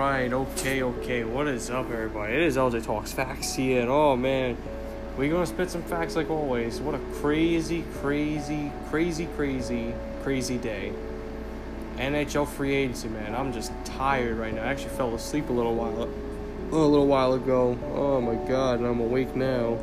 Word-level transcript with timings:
right, 0.00 0.32
okay, 0.32 0.82
okay. 0.82 1.24
What 1.24 1.46
is 1.46 1.68
up, 1.68 1.90
everybody? 1.90 2.32
It 2.32 2.40
is 2.40 2.56
LJ 2.56 2.86
Talks 2.86 3.12
Facts 3.12 3.54
here, 3.54 3.86
oh 3.86 4.16
man, 4.16 4.56
we're 5.18 5.30
gonna 5.30 5.44
spit 5.44 5.68
some 5.68 5.82
facts 5.82 6.16
like 6.16 6.30
always. 6.30 6.80
What 6.80 6.94
a 6.94 6.98
crazy, 7.20 7.84
crazy, 8.00 8.72
crazy, 8.88 9.28
crazy, 9.36 9.92
crazy 10.22 10.56
day. 10.56 10.94
NHL 11.98 12.48
free 12.48 12.74
agency, 12.74 13.08
man. 13.08 13.34
I'm 13.34 13.52
just 13.52 13.72
tired 13.84 14.38
right 14.38 14.54
now. 14.54 14.62
I 14.62 14.68
actually 14.68 14.96
fell 14.96 15.14
asleep 15.14 15.50
a 15.50 15.52
little 15.52 15.74
while, 15.74 16.04
a 16.04 16.74
little 16.74 17.06
while 17.06 17.34
ago. 17.34 17.78
Oh 17.92 18.22
my 18.22 18.36
god, 18.48 18.78
and 18.78 18.88
I'm 18.88 19.00
awake 19.00 19.36
now. 19.36 19.76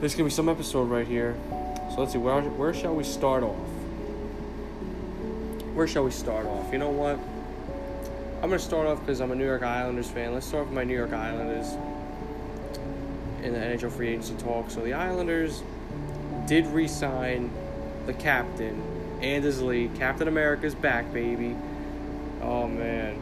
There's 0.00 0.12
gonna 0.12 0.24
be 0.24 0.30
some 0.30 0.50
episode 0.50 0.90
right 0.90 1.06
here. 1.06 1.34
So 1.88 2.00
let's 2.00 2.12
see, 2.12 2.18
where 2.18 2.38
where 2.42 2.74
shall 2.74 2.94
we 2.94 3.04
start 3.04 3.42
off? 3.42 3.56
Where 5.72 5.88
shall 5.88 6.04
we 6.04 6.10
start 6.10 6.44
off? 6.44 6.70
You 6.70 6.80
know 6.80 6.90
what? 6.90 7.18
I'm 8.46 8.50
gonna 8.50 8.60
start 8.60 8.86
off 8.86 9.00
because 9.00 9.20
I'm 9.20 9.32
a 9.32 9.34
New 9.34 9.44
York 9.44 9.64
Islanders 9.64 10.08
fan. 10.08 10.32
Let's 10.32 10.46
start 10.46 10.66
with 10.66 10.74
my 10.74 10.84
New 10.84 10.94
York 10.94 11.12
Islanders 11.12 11.72
in 13.42 13.52
the 13.52 13.58
NHL 13.58 13.90
free 13.90 14.10
agency 14.10 14.36
talk. 14.36 14.70
So 14.70 14.82
the 14.82 14.92
Islanders 14.92 15.64
did 16.46 16.64
re-sign 16.68 17.50
the 18.06 18.12
captain, 18.12 18.80
Anders 19.20 19.60
Lee. 19.60 19.90
Captain 19.96 20.28
America's 20.28 20.76
back, 20.76 21.12
baby. 21.12 21.56
Oh 22.40 22.68
man, 22.68 23.18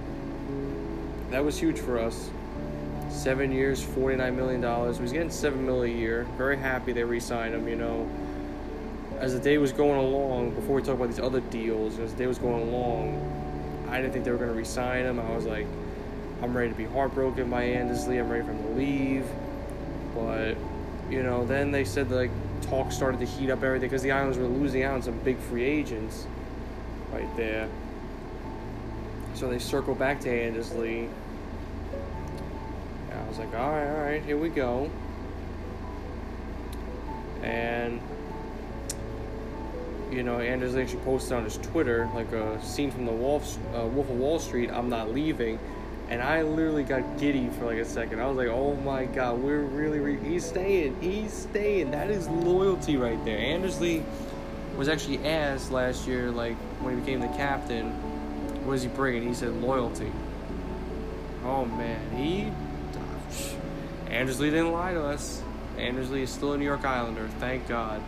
that 1.30 1.43
was 1.43 1.59
huge 1.59 1.80
for 1.80 1.98
us. 1.98 2.29
Seven 3.09 3.51
years, 3.51 3.82
forty-nine 3.82 4.37
million 4.37 4.60
dollars. 4.60 4.96
He 4.96 5.02
was 5.04 5.12
getting 5.12 5.30
seven 5.30 5.65
million 5.65 5.96
a 5.96 6.01
year. 6.01 6.27
Very 6.37 6.59
happy 6.59 6.93
they 6.93 7.02
re-signed 7.02 7.54
him. 7.54 7.66
You 7.66 7.77
know, 7.77 8.10
as 9.20 9.32
the 9.32 9.41
day 9.41 9.56
was 9.56 9.73
going 9.73 9.98
along, 9.98 10.51
before 10.51 10.77
we 10.77 10.82
talk 10.82 10.96
about 10.96 11.09
these 11.09 11.18
other 11.18 11.41
deals, 11.41 11.98
as 11.98 12.12
the 12.12 12.18
day 12.18 12.26
was 12.26 12.37
going 12.37 12.68
along, 12.68 13.43
I 13.95 13.98
didn't 14.00 14.12
think 14.12 14.24
they 14.24 14.32
were 14.32 14.38
going 14.38 14.50
to 14.50 14.56
re-sign 14.56 15.04
him. 15.04 15.20
I 15.20 15.30
was 15.37 15.45
like, 15.46 15.68
I'm 16.42 16.56
ready 16.56 16.68
to 16.68 16.74
be 16.74 16.84
heartbroken 16.84 17.48
by 17.48 17.62
Anders 17.62 18.09
Lee. 18.09 18.18
I'm 18.18 18.28
ready 18.28 18.45
for 18.45 18.51
him 18.51 18.60
to 18.64 18.70
leave. 18.70 19.24
But, 20.16 20.56
you 21.09 21.23
know, 21.23 21.46
then 21.46 21.70
they 21.70 21.84
said 21.84 22.10
like 22.10 22.32
talk 22.62 22.90
started 22.90 23.20
to 23.20 23.26
heat 23.26 23.51
up 23.51 23.62
everything 23.62 23.88
because 23.88 24.02
the 24.02 24.10
Islanders 24.10 24.38
were 24.38 24.48
losing 24.48 24.82
out 24.82 24.95
on 24.95 25.02
some 25.02 25.16
big 25.20 25.38
free 25.38 25.62
agents 25.62 26.26
right 27.12 27.36
there. 27.36 27.68
So 29.34 29.48
they 29.48 29.60
circle 29.60 29.95
back 29.95 30.18
to 30.23 30.29
Anders 30.29 30.74
Lee. 30.74 31.08
And 33.12 33.20
I 33.20 33.29
was 33.29 33.38
like, 33.38 33.54
all 33.54 33.70
right, 33.70 33.88
all 33.88 34.02
right, 34.02 34.23
here 34.24 34.36
we 34.36 34.48
go. 34.48 34.90
And 37.45 38.01
you 40.15 40.23
know, 40.23 40.38
Anders 40.38 40.76
actually 40.76 41.01
posted 41.01 41.32
on 41.32 41.45
his 41.45 41.57
Twitter 41.59 42.09
like 42.15 42.30
a 42.32 42.62
scene 42.62 42.90
from 42.90 43.04
the 43.04 43.12
Wolf, 43.12 43.59
uh, 43.74 43.84
Wolf 43.87 44.09
of 44.09 44.16
Wall 44.16 44.38
Street. 44.38 44.70
I'm 44.70 44.88
not 44.88 45.12
leaving, 45.12 45.59
and 46.09 46.23
I 46.23 46.43
literally 46.43 46.84
got 46.84 47.18
giddy 47.18 47.48
for 47.51 47.66
like 47.66 47.79
a 47.79 47.84
second. 47.84 48.20
I 48.20 48.26
was 48.26 48.37
like, 48.37 48.48
"Oh 48.48 48.76
my 48.76 49.07
God, 49.07 49.40
we're 49.40 49.62
really 49.62 49.98
re- 49.98 50.18
he's 50.23 50.45
staying, 50.45 50.96
he's 51.01 51.32
staying." 51.32 51.90
That 51.90 52.10
is 52.10 52.29
loyalty 52.29 52.96
right 52.96 53.23
there. 53.24 53.38
Anders 53.38 53.80
Lee 53.80 54.04
was 54.76 54.88
actually 54.88 55.24
asked 55.26 55.73
last 55.73 56.07
year, 56.07 56.30
like 56.30 56.57
when 56.80 56.95
he 56.95 57.01
became 57.01 57.20
the 57.20 57.37
captain, 57.37 57.90
what 58.65 58.74
is 58.74 58.82
he 58.82 58.88
bringing? 58.88 59.26
He 59.26 59.35
said 59.35 59.52
loyalty. 59.54 60.12
Oh 61.45 61.65
man, 61.65 62.01
he 62.16 62.52
Anders 64.09 64.38
Lee 64.38 64.50
didn't 64.50 64.72
lie 64.72 64.92
to 64.92 65.03
us. 65.03 65.42
Anders 65.76 66.09
Lee 66.10 66.22
is 66.22 66.31
still 66.31 66.53
a 66.53 66.59
New 66.59 66.65
York 66.65 66.84
Islander. 66.84 67.26
Thank 67.41 67.66
God. 67.66 68.00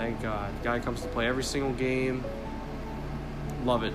Thank 0.00 0.22
God. 0.22 0.50
Guy 0.62 0.78
comes 0.78 1.02
to 1.02 1.08
play 1.08 1.26
every 1.26 1.44
single 1.44 1.74
game. 1.74 2.24
Love 3.66 3.82
it. 3.82 3.92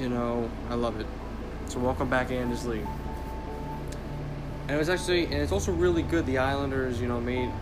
You 0.00 0.08
know, 0.08 0.50
I 0.68 0.74
love 0.74 0.98
it. 0.98 1.06
So 1.68 1.78
welcome 1.78 2.10
back, 2.10 2.32
Anders 2.32 2.66
Lee. 2.66 2.80
And 4.62 4.72
it 4.72 4.76
was 4.76 4.88
actually, 4.88 5.26
and 5.26 5.34
it's 5.34 5.52
also 5.52 5.70
really 5.70 6.02
good. 6.02 6.26
The 6.26 6.38
Islanders, 6.38 7.00
you 7.00 7.06
know, 7.06 7.20
made 7.20 7.52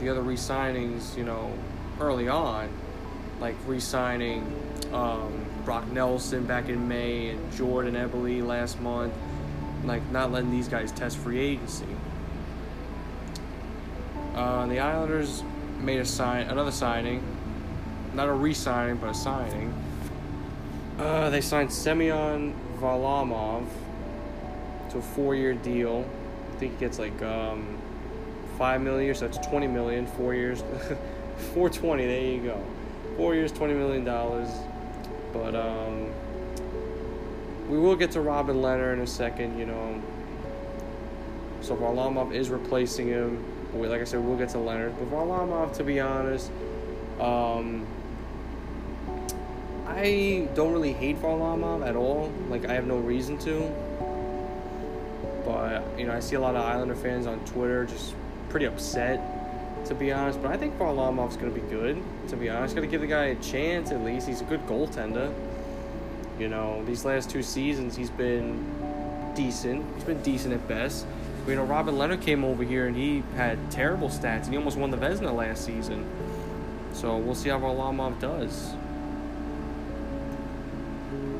the 0.00 0.08
other 0.08 0.22
re-signings, 0.22 1.14
you 1.14 1.24
know, 1.24 1.52
early 2.00 2.28
on, 2.28 2.70
like 3.38 3.56
re-signing 3.66 4.50
um, 4.94 5.44
Brock 5.66 5.86
Nelson 5.92 6.46
back 6.46 6.70
in 6.70 6.88
May 6.88 7.28
and 7.28 7.52
Jordan 7.52 7.96
Eberle 7.96 8.46
last 8.46 8.80
month. 8.80 9.12
Like 9.84 10.10
not 10.10 10.32
letting 10.32 10.50
these 10.50 10.68
guys 10.68 10.90
test 10.90 11.18
free 11.18 11.38
agency. 11.38 11.84
Uh, 14.34 14.64
the 14.68 14.78
Islanders 14.78 15.42
made 15.84 16.00
a 16.00 16.04
sign, 16.04 16.46
another 16.48 16.70
signing, 16.70 17.22
not 18.14 18.28
a 18.28 18.32
re-signing, 18.32 18.96
but 18.96 19.10
a 19.10 19.14
signing. 19.14 19.72
Uh, 20.98 21.28
they 21.30 21.40
signed 21.40 21.72
Semyon 21.72 22.54
Varlamov 22.78 23.66
to 24.90 24.98
a 24.98 25.02
four-year 25.02 25.54
deal. 25.54 26.08
I 26.52 26.56
think 26.58 26.74
he 26.74 26.78
gets 26.78 26.98
like 26.98 27.20
um, 27.22 27.78
five 28.56 28.80
million, 28.80 29.14
so 29.14 29.26
that's 29.26 29.44
twenty 29.46 29.66
million. 29.66 30.06
Four 30.06 30.34
years, 30.34 30.62
four 31.54 31.68
twenty. 31.68 32.06
There 32.06 32.20
you 32.20 32.42
go. 32.42 32.64
Four 33.16 33.34
years, 33.34 33.52
twenty 33.52 33.74
million 33.74 34.04
dollars. 34.04 34.48
But 35.32 35.56
um, 35.56 36.12
we 37.68 37.76
will 37.76 37.96
get 37.96 38.12
to 38.12 38.20
Robin 38.20 38.56
Lehner 38.56 38.92
in 38.92 39.00
a 39.00 39.06
second. 39.06 39.58
You 39.58 39.66
know, 39.66 40.02
so 41.60 41.76
Varlamov 41.76 42.32
is 42.32 42.50
replacing 42.50 43.08
him 43.08 43.44
like 43.74 44.00
I 44.00 44.04
said, 44.04 44.24
we'll 44.24 44.36
get 44.36 44.50
to 44.50 44.58
Lehner. 44.58 44.92
But 44.98 45.10
Varlamov, 45.10 45.76
to 45.76 45.84
be 45.84 46.00
honest, 46.00 46.50
um, 47.20 47.86
I 49.86 50.48
don't 50.54 50.72
really 50.72 50.92
hate 50.92 51.20
Varlamov 51.20 51.86
at 51.86 51.96
all. 51.96 52.32
Like, 52.48 52.66
I 52.66 52.74
have 52.74 52.86
no 52.86 52.98
reason 52.98 53.38
to. 53.38 53.70
But, 55.44 55.84
you 55.98 56.06
know, 56.06 56.14
I 56.14 56.20
see 56.20 56.36
a 56.36 56.40
lot 56.40 56.56
of 56.56 56.64
Islander 56.64 56.96
fans 56.96 57.26
on 57.26 57.38
Twitter 57.44 57.84
just 57.84 58.14
pretty 58.48 58.66
upset, 58.66 59.20
to 59.86 59.94
be 59.94 60.12
honest. 60.12 60.40
But 60.40 60.52
I 60.52 60.56
think 60.56 60.78
Varlamov's 60.78 61.36
going 61.36 61.52
to 61.52 61.60
be 61.60 61.66
good, 61.68 62.02
to 62.28 62.36
be 62.36 62.48
honest. 62.48 62.74
Got 62.74 62.80
to 62.82 62.86
give 62.86 63.02
the 63.02 63.06
guy 63.06 63.26
a 63.26 63.34
chance 63.36 63.90
at 63.90 64.02
least. 64.02 64.26
He's 64.26 64.40
a 64.40 64.44
good 64.44 64.66
goaltender. 64.66 65.32
You 66.38 66.48
know, 66.48 66.82
these 66.84 67.04
last 67.04 67.30
two 67.30 67.42
seasons, 67.42 67.94
he's 67.94 68.10
been 68.10 68.64
decent. 69.34 69.84
He's 69.94 70.04
been 70.04 70.22
decent 70.22 70.54
at 70.54 70.66
best. 70.66 71.06
You 71.46 71.56
know, 71.56 71.64
Robin 71.64 71.94
Lehner 71.96 72.20
came 72.20 72.42
over 72.42 72.64
here 72.64 72.86
and 72.86 72.96
he 72.96 73.22
had 73.36 73.70
terrible 73.70 74.08
stats, 74.08 74.44
and 74.44 74.52
he 74.52 74.56
almost 74.56 74.78
won 74.78 74.90
the 74.90 74.96
Vezina 74.96 75.34
last 75.34 75.64
season. 75.64 76.06
So 76.94 77.18
we'll 77.18 77.34
see 77.34 77.50
how 77.50 77.58
Varlamov 77.58 78.18
does. 78.18 78.72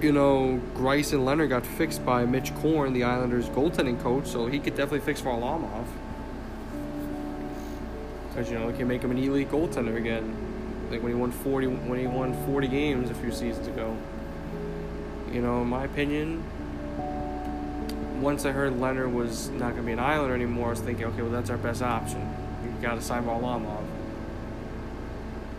You 0.03 0.13
know, 0.13 0.61
Greiss 0.75 1.15
and 1.15 1.23
Lehner 1.27 1.49
got 1.49 1.65
fixed 1.65 2.05
by 2.05 2.27
Mitch 2.27 2.55
Korn, 2.57 2.93
the 2.93 3.05
Islanders' 3.05 3.49
goaltending 3.49 3.99
coach, 4.03 4.27
so 4.27 4.47
he 4.47 4.59
could 4.59 4.75
definitely 4.75 5.01
fix 5.01 5.23
Varlamov. 5.23 5.87
Because 8.29 8.51
you 8.51 8.59
know, 8.59 8.69
he 8.69 8.77
can 8.77 8.89
make 8.89 9.01
him 9.01 9.11
an 9.11 9.19
elite 9.19 9.51
goaltender 9.51 9.97
again, 9.97 10.37
like 10.91 11.03
when 11.03 11.13
he 11.13 11.19
won 11.19 11.31
forty 11.31 11.67
when 11.67 11.99
he 11.99 12.07
won 12.07 12.35
forty 12.45 12.69
games 12.69 13.09
a 13.09 13.15
few 13.15 13.33
seasons 13.33 13.69
ago. 13.69 13.97
You 15.33 15.41
know, 15.41 15.63
in 15.63 15.69
my 15.69 15.85
opinion, 15.85 16.45
once 18.21 18.45
I 18.45 18.53
heard 18.53 18.75
Lehner 18.75 19.13
was 19.13 19.49
not 19.51 19.71
going 19.71 19.77
to 19.77 19.83
be 19.83 19.93
an 19.93 19.99
Islander 19.99 20.35
anymore, 20.35 20.69
I 20.69 20.71
was 20.71 20.81
thinking, 20.81 21.05
okay, 21.07 21.23
well, 21.23 21.31
that's 21.31 21.51
our 21.51 21.57
best 21.57 21.83
option. 21.83 22.29
We 22.63 22.71
got 22.83 22.95
to 22.95 23.03
sign 23.03 23.25
Varlamov. 23.25 23.85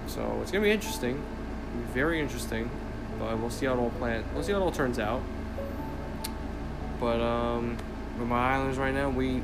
So 0.08 0.40
it's 0.42 0.52
going 0.52 0.64
to 0.64 0.68
be 0.68 0.72
interesting. 0.72 1.16
Be 1.16 1.94
very 1.94 2.20
interesting. 2.20 2.70
But 3.20 3.38
we'll 3.40 3.50
see 3.50 3.66
how 3.66 3.74
it 3.74 3.78
all 3.78 3.90
plans. 3.92 4.26
We'll 4.34 4.44
see 4.44 4.52
how 4.52 4.60
it 4.60 4.62
all 4.62 4.72
turns 4.72 5.00
out. 5.00 5.22
But 7.00 7.22
um, 7.22 7.78
with 8.18 8.28
my 8.28 8.54
Islanders 8.54 8.78
right 8.78 8.94
now, 8.94 9.10
we 9.10 9.42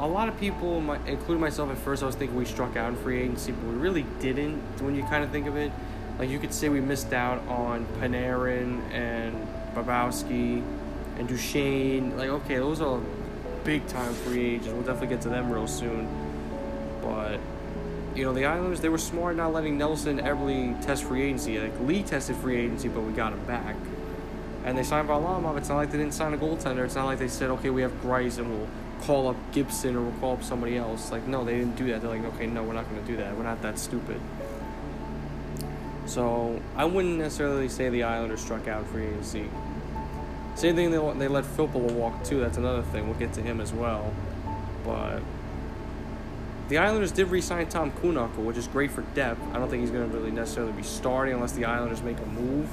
a 0.00 0.06
lot 0.06 0.28
of 0.28 0.38
people, 0.40 0.80
my, 0.80 0.98
including 1.06 1.40
myself 1.40 1.70
at 1.70 1.78
first, 1.78 2.02
I 2.02 2.06
was 2.06 2.16
thinking 2.16 2.36
we 2.36 2.44
struck 2.44 2.76
out 2.76 2.88
in 2.88 2.96
free 2.96 3.20
agency, 3.20 3.52
but 3.52 3.64
we 3.68 3.74
really 3.74 4.04
didn't. 4.20 4.60
When 4.80 4.96
you 4.96 5.04
kind 5.04 5.22
of 5.22 5.30
think 5.30 5.46
of 5.46 5.56
it, 5.56 5.70
like 6.18 6.28
you 6.28 6.38
could 6.38 6.52
say 6.52 6.68
we 6.68 6.80
missed 6.80 7.12
out 7.12 7.46
on 7.46 7.86
Panarin 8.00 8.82
and 8.90 9.46
Bobrovsky 9.74 10.64
and 11.22 11.28
Duchene. 11.28 12.16
Like, 12.16 12.28
okay, 12.28 12.56
those 12.56 12.80
are 12.80 13.00
big 13.64 13.86
time 13.86 14.12
free 14.12 14.54
agents. 14.54 14.68
We'll 14.68 14.82
definitely 14.82 15.08
get 15.08 15.22
to 15.22 15.28
them 15.28 15.50
real 15.50 15.66
soon. 15.66 16.08
But 17.00 17.38
you 18.14 18.24
know, 18.24 18.32
the 18.32 18.44
Islanders 18.44 18.80
they 18.80 18.88
were 18.88 18.98
smart 18.98 19.36
not 19.36 19.52
letting 19.52 19.78
Nelson 19.78 20.18
Eberle 20.18 20.84
test 20.84 21.04
free 21.04 21.22
agency. 21.22 21.58
Like 21.58 21.78
Lee 21.80 22.02
tested 22.02 22.36
free 22.36 22.56
agency, 22.56 22.88
but 22.88 23.00
we 23.00 23.12
got 23.12 23.32
him 23.32 23.44
back. 23.46 23.76
And 24.64 24.76
they 24.76 24.82
signed 24.82 25.08
Varlamov. 25.08 25.56
It's 25.58 25.68
not 25.68 25.76
like 25.76 25.90
they 25.90 25.98
didn't 25.98 26.14
sign 26.14 26.34
a 26.34 26.38
goaltender. 26.38 26.84
It's 26.84 26.94
not 26.94 27.06
like 27.06 27.18
they 27.18 27.28
said, 27.28 27.50
okay, 27.50 27.70
we 27.70 27.82
have 27.82 27.92
Greiss 28.00 28.38
and 28.38 28.48
we'll 28.48 28.68
call 29.00 29.28
up 29.28 29.36
Gibson 29.50 29.96
or 29.96 30.02
we'll 30.02 30.20
call 30.20 30.34
up 30.34 30.44
somebody 30.44 30.76
else. 30.76 31.10
Like, 31.10 31.26
no, 31.26 31.44
they 31.44 31.58
didn't 31.58 31.74
do 31.74 31.88
that. 31.88 32.00
They're 32.00 32.10
like, 32.10 32.24
okay, 32.34 32.46
no, 32.46 32.62
we're 32.62 32.74
not 32.74 32.88
going 32.88 33.04
to 33.04 33.10
do 33.10 33.16
that. 33.16 33.36
We're 33.36 33.42
not 33.42 33.60
that 33.62 33.76
stupid. 33.76 34.20
So 36.06 36.60
I 36.76 36.84
wouldn't 36.84 37.18
necessarily 37.18 37.68
say 37.68 37.88
the 37.88 38.04
Islanders 38.04 38.40
struck 38.40 38.68
out 38.68 38.86
free 38.86 39.06
agency. 39.06 39.48
Same 40.54 40.76
thing, 40.76 40.90
they, 40.90 40.98
they 41.18 41.28
let 41.28 41.44
Filppula 41.44 41.92
walk 41.92 42.24
too. 42.24 42.40
That's 42.40 42.58
another 42.58 42.82
thing. 42.82 43.08
We'll 43.08 43.18
get 43.18 43.32
to 43.34 43.42
him 43.42 43.60
as 43.60 43.72
well. 43.72 44.12
But 44.84 45.20
the 46.68 46.78
Islanders 46.78 47.12
did 47.12 47.28
re-sign 47.28 47.68
Tom 47.68 47.90
Kuhnhackl, 47.92 48.38
which 48.38 48.56
is 48.56 48.66
great 48.68 48.90
for 48.90 49.02
depth. 49.14 49.40
I 49.52 49.58
don't 49.58 49.68
think 49.68 49.80
he's 49.80 49.90
going 49.90 50.08
to 50.08 50.16
really 50.16 50.30
necessarily 50.30 50.72
be 50.72 50.82
starting 50.82 51.34
unless 51.34 51.52
the 51.52 51.64
Islanders 51.64 52.02
make 52.02 52.18
a 52.18 52.26
move. 52.26 52.68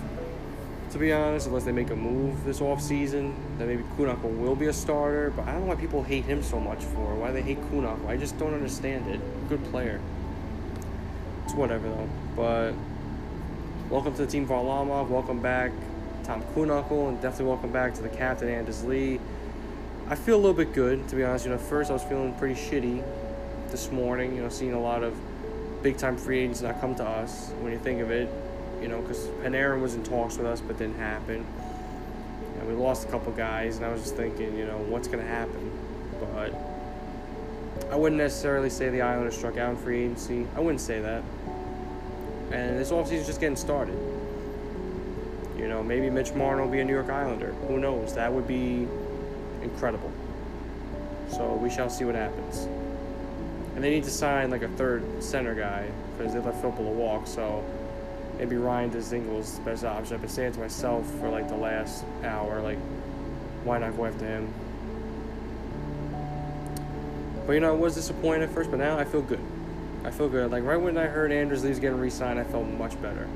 to 0.92 0.98
be 0.98 1.12
honest, 1.14 1.48
unless 1.48 1.64
they 1.66 1.72
make 1.72 1.90
a 1.92 1.96
move 1.96 2.44
this 2.46 2.60
offseason. 2.60 3.34
then 3.58 3.68
maybe 3.68 3.84
Kuhnhackl 3.98 4.38
will 4.38 4.56
be 4.56 4.68
a 4.68 4.74
starter, 4.74 5.32
but 5.36 5.48
I 5.48 5.52
don't 5.52 5.62
know 5.62 5.68
why 5.68 5.76
people 5.76 6.02
hate 6.04 6.26
him 6.26 6.42
so 6.42 6.60
much 6.60 6.84
for. 6.84 7.14
Why 7.16 7.32
they 7.32 7.42
hate 7.42 7.62
Kuhnhackl. 7.70 8.08
I 8.08 8.18
just 8.18 8.38
don't 8.40 8.54
understand 8.54 9.08
it. 9.08 9.20
Good 9.50 9.64
player. 9.66 10.00
It's 11.46 11.54
whatever, 11.54 11.88
though. 11.90 12.10
But 12.36 12.74
welcome 13.90 14.14
to 14.16 14.26
the 14.26 14.32
team 14.32 14.48
Varlamov. 14.48 15.10
Welcome 15.10 15.42
back, 15.42 15.72
Tom 16.30 16.44
Kuhnhackl, 16.54 17.10
and 17.10 17.20
definitely 17.24 17.48
welcome 17.48 17.72
back 17.72 17.96
to 17.96 18.04
the 18.04 18.10
captain, 18.10 18.50
Anders 18.50 18.84
Lee. 18.84 19.20
I 20.10 20.14
feel 20.14 20.36
a 20.36 20.38
little 20.38 20.54
bit 20.54 20.74
good, 20.74 21.08
to 21.08 21.16
be 21.16 21.24
honest. 21.24 21.46
You 21.46 21.50
know, 21.52 21.58
first 21.58 21.90
I 21.90 21.94
was 21.94 22.04
feeling 22.04 22.36
pretty 22.36 22.54
shitty 22.54 23.04
this 23.72 23.92
morning, 23.92 24.36
you 24.36 24.44
know, 24.44 24.50
seeing 24.50 24.74
a 24.74 24.80
lot 24.80 25.02
of 25.02 25.18
big 25.82 25.98
time 25.98 26.18
free 26.18 26.42
agents 26.42 26.62
not 26.62 26.80
come 26.80 26.94
to 26.94 27.04
us 27.04 27.50
when 27.62 27.72
you 27.72 27.80
think 27.80 28.02
of 28.02 28.12
it 28.12 28.30
you 28.82 28.88
know, 28.88 29.02
because 29.02 29.28
Panarin 29.44 29.82
was 29.82 29.96
in 29.96 30.04
talks 30.04 30.38
with 30.38 30.46
us 30.46 30.62
but 30.62 30.78
didn't 30.78 30.98
happen. 30.98 31.46
And 32.60 32.68
we 32.68 32.74
lost 32.74 33.08
a 33.08 33.12
couple 33.12 33.32
guys, 33.32 33.78
and 33.78 33.86
I 33.86 33.92
was 33.92 34.02
just 34.02 34.16
thinking, 34.16 34.56
you 34.58 34.66
know, 34.66 34.78
what's 34.78 35.08
going 35.08 35.24
to 35.24 35.30
happen? 35.30 35.72
But 36.20 36.54
I 37.92 37.96
wouldn't 37.96 38.20
necessarily 38.20 38.70
say 38.70 38.90
the 38.90 39.02
Islanders 39.02 39.36
struck 39.36 39.58
out 39.58 39.72
in 39.72 39.78
free 39.78 40.04
agency. 40.04 40.46
I 40.56 40.60
wouldn't 40.60 40.82
say 40.82 41.02
that. 41.02 41.24
And 42.52 42.78
this 42.78 42.92
offseason 42.92 43.14
is 43.14 43.28
just 43.28 43.40
getting 43.40 43.56
started. 43.56 43.98
You 45.60 45.68
know, 45.68 45.84
maybe 45.84 46.10
Mitch 46.10 46.34
Marner 46.34 46.64
will 46.64 46.72
be 46.72 46.80
a 46.80 46.86
New 46.86 46.94
York 46.94 47.10
Islander. 47.10 47.52
Who 47.68 47.80
knows? 47.80 48.16
That 48.16 48.32
would 48.32 48.48
be 48.48 48.88
incredible. 49.62 50.10
So 51.30 51.54
we 51.56 51.70
shall 51.70 51.90
see 51.90 52.06
what 52.06 52.16
happens. 52.16 52.68
And 53.76 53.84
they 53.84 53.90
need 53.90 54.06
to 54.06 54.10
sign 54.10 54.52
like 54.52 54.62
a 54.62 54.70
third 54.70 55.04
center 55.22 55.54
guy 55.54 55.90
because 56.18 56.34
they 56.34 56.40
let 56.40 56.56
Filppula 56.62 56.94
walk. 56.94 57.28
So 57.28 57.64
maybe 58.38 58.56
Ryan 58.56 58.90
Dzingel's 58.90 59.58
the 59.58 59.66
best 59.66 59.84
option. 59.84 60.14
I've 60.14 60.22
been 60.22 60.30
saying 60.30 60.54
to 60.54 60.60
myself 60.62 61.06
for 61.20 61.30
like 61.30 61.50
the 61.50 61.58
last 61.58 62.06
hour, 62.24 62.62
like, 62.62 62.80
why 63.66 63.80
not 63.80 63.98
go 63.98 64.06
after 64.06 64.26
him? 64.26 64.54
But 67.46 67.54
you 67.54 67.60
know, 67.60 67.70
I 67.70 67.76
was 67.76 67.96
disappointed 67.96 68.44
at 68.44 68.56
first, 68.56 68.72
but 68.72 68.80
now 68.80 68.98
I 68.98 69.04
feel 69.04 69.22
good. 69.22 69.42
I 70.06 70.12
feel 70.12 70.30
good. 70.30 70.52
Like 70.52 70.64
right 70.64 70.78
when 70.78 70.98
I 70.98 71.08
heard 71.08 71.34
Anders 71.34 71.66
Lee's 71.66 71.80
getting 71.80 72.00
re-signed, 72.00 72.40
I 72.40 72.46
felt 72.46 72.66
much 72.66 73.00
better. 73.02 73.28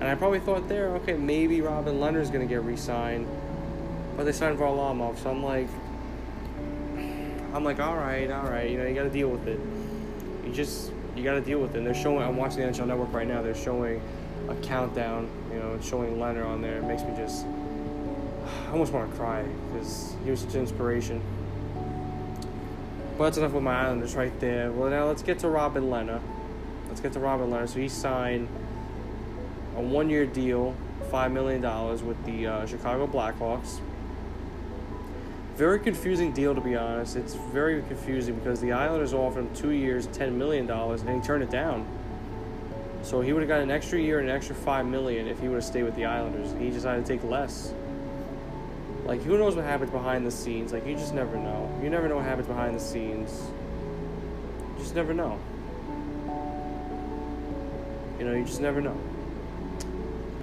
And 0.00 0.04
I 0.04 0.14
probably 0.14 0.40
thought 0.40 0.68
there, 0.68 0.88
okay, 0.96 1.14
maybe 1.14 1.60
Robin 1.60 1.96
Lehner's 1.96 2.30
gonna 2.30 2.46
get 2.46 2.62
re-signed, 2.62 3.26
but 4.16 4.24
they 4.24 4.32
signed 4.32 4.58
Varlamov, 4.58 5.18
so 5.18 5.30
I'm 5.30 5.42
like, 5.42 5.68
I'm 7.54 7.62
like, 7.62 7.78
all 7.78 7.96
right, 7.96 8.28
all 8.32 8.50
right, 8.50 8.68
you 8.68 8.76
know, 8.76 8.84
you 8.84 8.96
got 8.96 9.04
to 9.04 9.10
deal 9.10 9.28
with 9.28 9.46
it. 9.46 9.60
You 10.44 10.52
just, 10.52 10.90
you 11.14 11.22
got 11.22 11.34
to 11.34 11.40
deal 11.40 11.60
with 11.60 11.76
it. 11.76 11.78
And 11.78 11.86
they're 11.86 11.94
showing. 11.94 12.20
I'm 12.20 12.36
watching 12.36 12.58
the 12.58 12.66
NHL 12.66 12.88
Network 12.88 13.12
right 13.12 13.28
now. 13.28 13.42
They're 13.42 13.54
showing 13.54 14.02
a 14.48 14.56
countdown, 14.56 15.28
you 15.52 15.60
know, 15.60 15.78
showing 15.80 16.16
Lehner 16.16 16.44
on 16.44 16.60
there. 16.60 16.78
It 16.78 16.84
makes 16.84 17.02
me 17.02 17.14
just, 17.16 17.46
I 18.66 18.72
almost 18.72 18.92
want 18.92 19.08
to 19.08 19.16
cry 19.16 19.44
because 19.72 20.16
he 20.24 20.32
was 20.32 20.40
such 20.40 20.54
an 20.54 20.62
inspiration. 20.62 21.22
But 23.16 23.26
that's 23.26 23.38
enough 23.38 23.52
with 23.52 23.62
my 23.62 23.84
Islanders 23.84 24.16
right 24.16 24.38
there. 24.40 24.72
Well, 24.72 24.90
now 24.90 25.04
let's 25.06 25.22
get 25.22 25.38
to 25.38 25.48
Robin 25.48 25.84
Lehner. 25.84 26.20
Let's 26.88 27.00
get 27.00 27.12
to 27.12 27.20
Robin 27.20 27.50
Lehner. 27.50 27.68
So 27.68 27.78
he 27.78 27.88
signed 27.88 28.48
a 29.76 29.80
one-year 29.80 30.26
deal, 30.26 30.74
five 31.10 31.32
million 31.32 31.60
dollars 31.60 32.02
with 32.02 32.22
the 32.24 32.46
uh, 32.46 32.66
Chicago 32.66 33.06
Blackhawks. 33.06 33.80
Very 35.56 35.78
confusing 35.78 36.32
deal 36.32 36.54
to 36.54 36.60
be 36.60 36.74
honest. 36.74 37.16
It's 37.16 37.34
very 37.34 37.82
confusing 37.82 38.34
because 38.36 38.60
the 38.60 38.72
Islanders 38.72 39.12
offered 39.12 39.40
him 39.40 39.54
two 39.54 39.70
years, 39.70 40.06
ten 40.08 40.36
million 40.38 40.66
dollars, 40.66 41.02
and 41.02 41.10
he 41.10 41.26
turned 41.26 41.42
it 41.42 41.50
down. 41.50 41.86
So 43.04 43.20
he 43.20 43.34
would 43.34 43.42
have 43.42 43.48
got 43.48 43.60
an 43.60 43.70
extra 43.70 44.00
year 44.00 44.18
and 44.18 44.30
an 44.30 44.34
extra 44.34 44.54
5 44.54 44.86
million 44.86 45.28
if 45.28 45.38
he 45.38 45.46
would 45.46 45.56
have 45.56 45.64
stayed 45.64 45.82
with 45.82 45.94
the 45.94 46.06
Islanders. 46.06 46.54
He 46.58 46.70
decided 46.70 47.04
to 47.04 47.12
take 47.12 47.22
less. 47.22 47.74
Like 49.04 49.22
who 49.22 49.36
knows 49.36 49.54
what 49.54 49.66
happens 49.66 49.90
behind 49.90 50.26
the 50.26 50.30
scenes? 50.30 50.72
Like 50.72 50.86
you 50.86 50.94
just 50.94 51.12
never 51.12 51.36
know. 51.36 51.70
You 51.82 51.90
never 51.90 52.08
know 52.08 52.16
what 52.16 52.24
happens 52.24 52.46
behind 52.48 52.74
the 52.74 52.80
scenes. 52.80 53.42
You 54.76 54.82
just 54.82 54.94
never 54.94 55.12
know. 55.12 55.38
You 58.18 58.24
know, 58.24 58.34
you 58.34 58.44
just 58.44 58.62
never 58.62 58.80
know. 58.80 58.96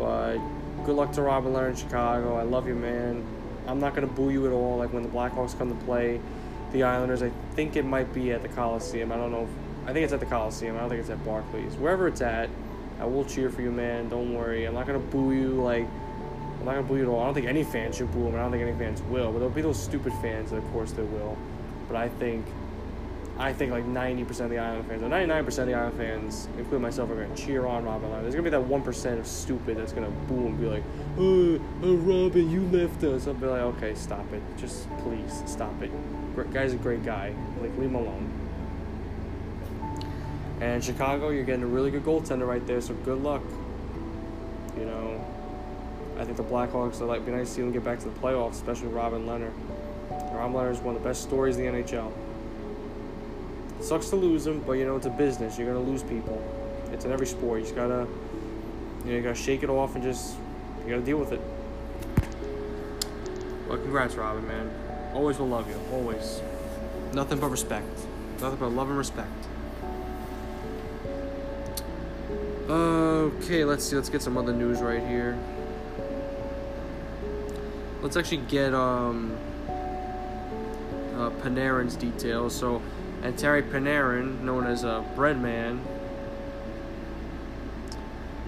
But 0.01 0.39
good 0.83 0.95
luck 0.95 1.11
to 1.13 1.21
Robin 1.21 1.53
Lehner 1.53 1.69
in 1.69 1.75
Chicago. 1.75 2.35
I 2.35 2.41
love 2.41 2.67
you, 2.67 2.73
man. 2.73 3.23
I'm 3.67 3.79
not 3.79 3.93
gonna 3.93 4.07
boo 4.07 4.31
you 4.31 4.47
at 4.47 4.51
all. 4.51 4.77
Like 4.77 4.91
when 4.91 5.03
the 5.03 5.09
Blackhawks 5.09 5.55
come 5.55 5.69
to 5.69 5.85
play 5.85 6.19
the 6.71 6.81
Islanders, 6.81 7.21
I 7.21 7.31
think 7.53 7.75
it 7.75 7.85
might 7.85 8.11
be 8.11 8.31
at 8.31 8.41
the 8.41 8.47
Coliseum. 8.47 9.11
I 9.11 9.17
don't 9.17 9.31
know. 9.31 9.43
If, 9.43 9.89
I 9.89 9.93
think 9.93 10.03
it's 10.03 10.13
at 10.13 10.19
the 10.19 10.25
Coliseum. 10.25 10.75
I 10.75 10.79
don't 10.79 10.89
think 10.89 11.01
it's 11.01 11.11
at 11.11 11.23
Barclays. 11.23 11.75
Wherever 11.75 12.07
it's 12.07 12.21
at, 12.21 12.49
I 12.99 13.05
will 13.05 13.25
cheer 13.25 13.51
for 13.51 13.61
you, 13.61 13.71
man. 13.71 14.09
Don't 14.09 14.33
worry. 14.33 14.65
I'm 14.65 14.73
not 14.73 14.87
gonna 14.87 14.97
boo 14.97 15.33
you. 15.33 15.49
Like 15.49 15.85
I'm 16.59 16.65
not 16.65 16.73
gonna 16.73 16.87
boo 16.87 16.97
you 16.97 17.03
at 17.03 17.07
all. 17.07 17.21
I 17.21 17.25
don't 17.25 17.35
think 17.35 17.47
any 17.47 17.63
fans 17.63 17.97
should 17.97 18.11
boo 18.11 18.27
him. 18.27 18.33
I 18.33 18.39
don't 18.39 18.51
think 18.51 18.63
any 18.63 18.77
fans 18.77 19.03
will. 19.03 19.31
But 19.31 19.39
there'll 19.39 19.53
be 19.53 19.61
those 19.61 19.81
stupid 19.81 20.13
fans, 20.13 20.51
and 20.51 20.63
of 20.63 20.71
course 20.71 20.93
there 20.93 21.05
will. 21.05 21.37
But 21.87 21.97
I 21.97 22.09
think, 22.09 22.43
I 23.41 23.53
think 23.53 23.71
like 23.71 23.85
90% 23.85 24.41
of 24.41 24.49
the 24.51 24.59
Island 24.59 24.87
fans, 24.87 25.01
or 25.01 25.07
99% 25.07 25.47
of 25.57 25.65
the 25.65 25.73
Island 25.73 25.97
fans, 25.97 26.47
including 26.59 26.83
myself, 26.83 27.09
are 27.09 27.15
gonna 27.15 27.35
cheer 27.35 27.65
on 27.65 27.83
Robin 27.83 28.07
Lehner. 28.07 28.21
There's 28.21 28.35
gonna 28.35 28.43
be 28.43 28.51
that 28.51 28.61
one 28.61 28.83
percent 28.83 29.19
of 29.19 29.25
stupid 29.25 29.77
that's 29.77 29.93
gonna 29.93 30.11
boo 30.27 30.45
and 30.45 30.59
be 30.59 30.67
like, 30.67 30.83
"Oh, 31.17 31.59
oh 31.81 31.95
Robin, 31.95 32.51
you 32.51 32.61
left 32.67 33.03
us." 33.03 33.25
I'll 33.25 33.33
be 33.33 33.47
like, 33.47 33.61
"Okay, 33.61 33.95
stop 33.95 34.31
it. 34.31 34.43
Just 34.57 34.87
please 34.99 35.41
stop 35.47 35.73
it." 35.81 35.89
Guy's 36.53 36.73
a 36.73 36.77
great 36.77 37.03
guy. 37.03 37.33
Like 37.59 37.71
leave 37.79 37.89
him 37.89 37.95
alone. 37.95 38.29
And 40.61 40.83
Chicago, 40.83 41.29
you're 41.29 41.43
getting 41.43 41.63
a 41.63 41.67
really 41.67 41.89
good 41.89 42.05
goaltender 42.05 42.47
right 42.47 42.65
there. 42.67 42.79
So 42.79 42.93
good 42.93 43.23
luck. 43.23 43.41
You 44.77 44.85
know, 44.85 45.19
I 46.19 46.25
think 46.25 46.37
the 46.37 46.43
Blackhawks 46.43 46.99
would 46.99 47.09
like 47.09 47.25
be 47.25 47.31
nice 47.31 47.47
to 47.47 47.53
see 47.55 47.61
them 47.61 47.71
get 47.71 47.83
back 47.83 47.97
to 48.01 48.05
the 48.05 48.19
playoffs, 48.19 48.51
especially 48.51 48.89
Robin 48.89 49.25
Lehner. 49.25 49.51
Robin 50.31 50.53
Lehner 50.53 50.71
is 50.71 50.79
one 50.79 50.95
of 50.95 51.01
the 51.01 51.09
best 51.09 51.23
stories 51.23 51.57
in 51.57 51.63
the 51.65 51.79
NHL. 51.81 52.11
Sucks 53.81 54.09
to 54.09 54.15
lose 54.15 54.45
them, 54.45 54.63
but 54.65 54.73
you 54.73 54.85
know 54.85 54.95
it's 54.95 55.07
a 55.07 55.09
business. 55.09 55.57
You're 55.57 55.67
gonna 55.67 55.85
lose 55.85 56.03
people. 56.03 56.41
It's 56.91 57.05
in 57.05 57.11
every 57.11 57.27
sport. 57.27 57.59
You 57.59 57.65
just 57.65 57.75
gotta, 57.75 58.07
you 59.03 59.11
know, 59.11 59.17
you 59.17 59.21
gotta 59.21 59.35
shake 59.35 59.63
it 59.63 59.69
off 59.69 59.95
and 59.95 60.03
just 60.03 60.35
you 60.83 60.91
gotta 60.91 61.01
deal 61.01 61.17
with 61.17 61.31
it. 61.31 61.41
Well, 63.67 63.77
congrats, 63.77 64.15
Robin, 64.15 64.47
man. 64.47 64.69
Always 65.13 65.39
will 65.39 65.47
love 65.47 65.67
you. 65.67 65.79
Always. 65.91 66.41
Nothing 67.13 67.39
but 67.39 67.49
respect. 67.49 67.87
Nothing 68.39 68.59
but 68.59 68.69
love 68.69 68.89
and 68.89 68.97
respect. 68.97 69.29
Okay, 72.69 73.65
let's 73.65 73.83
see. 73.83 73.95
Let's 73.95 74.09
get 74.09 74.21
some 74.21 74.37
other 74.37 74.53
news 74.53 74.79
right 74.81 75.05
here. 75.05 75.37
Let's 78.01 78.15
actually 78.15 78.43
get 78.47 78.73
um, 78.73 79.37
uh, 81.15 81.29
Panarin's 81.41 81.95
details. 81.95 82.55
So, 82.55 82.81
Artemi 83.21 83.61
Panarin, 83.69 84.41
known 84.41 84.65
as 84.65 84.83
a 84.83 85.05
Breadman, 85.15 85.79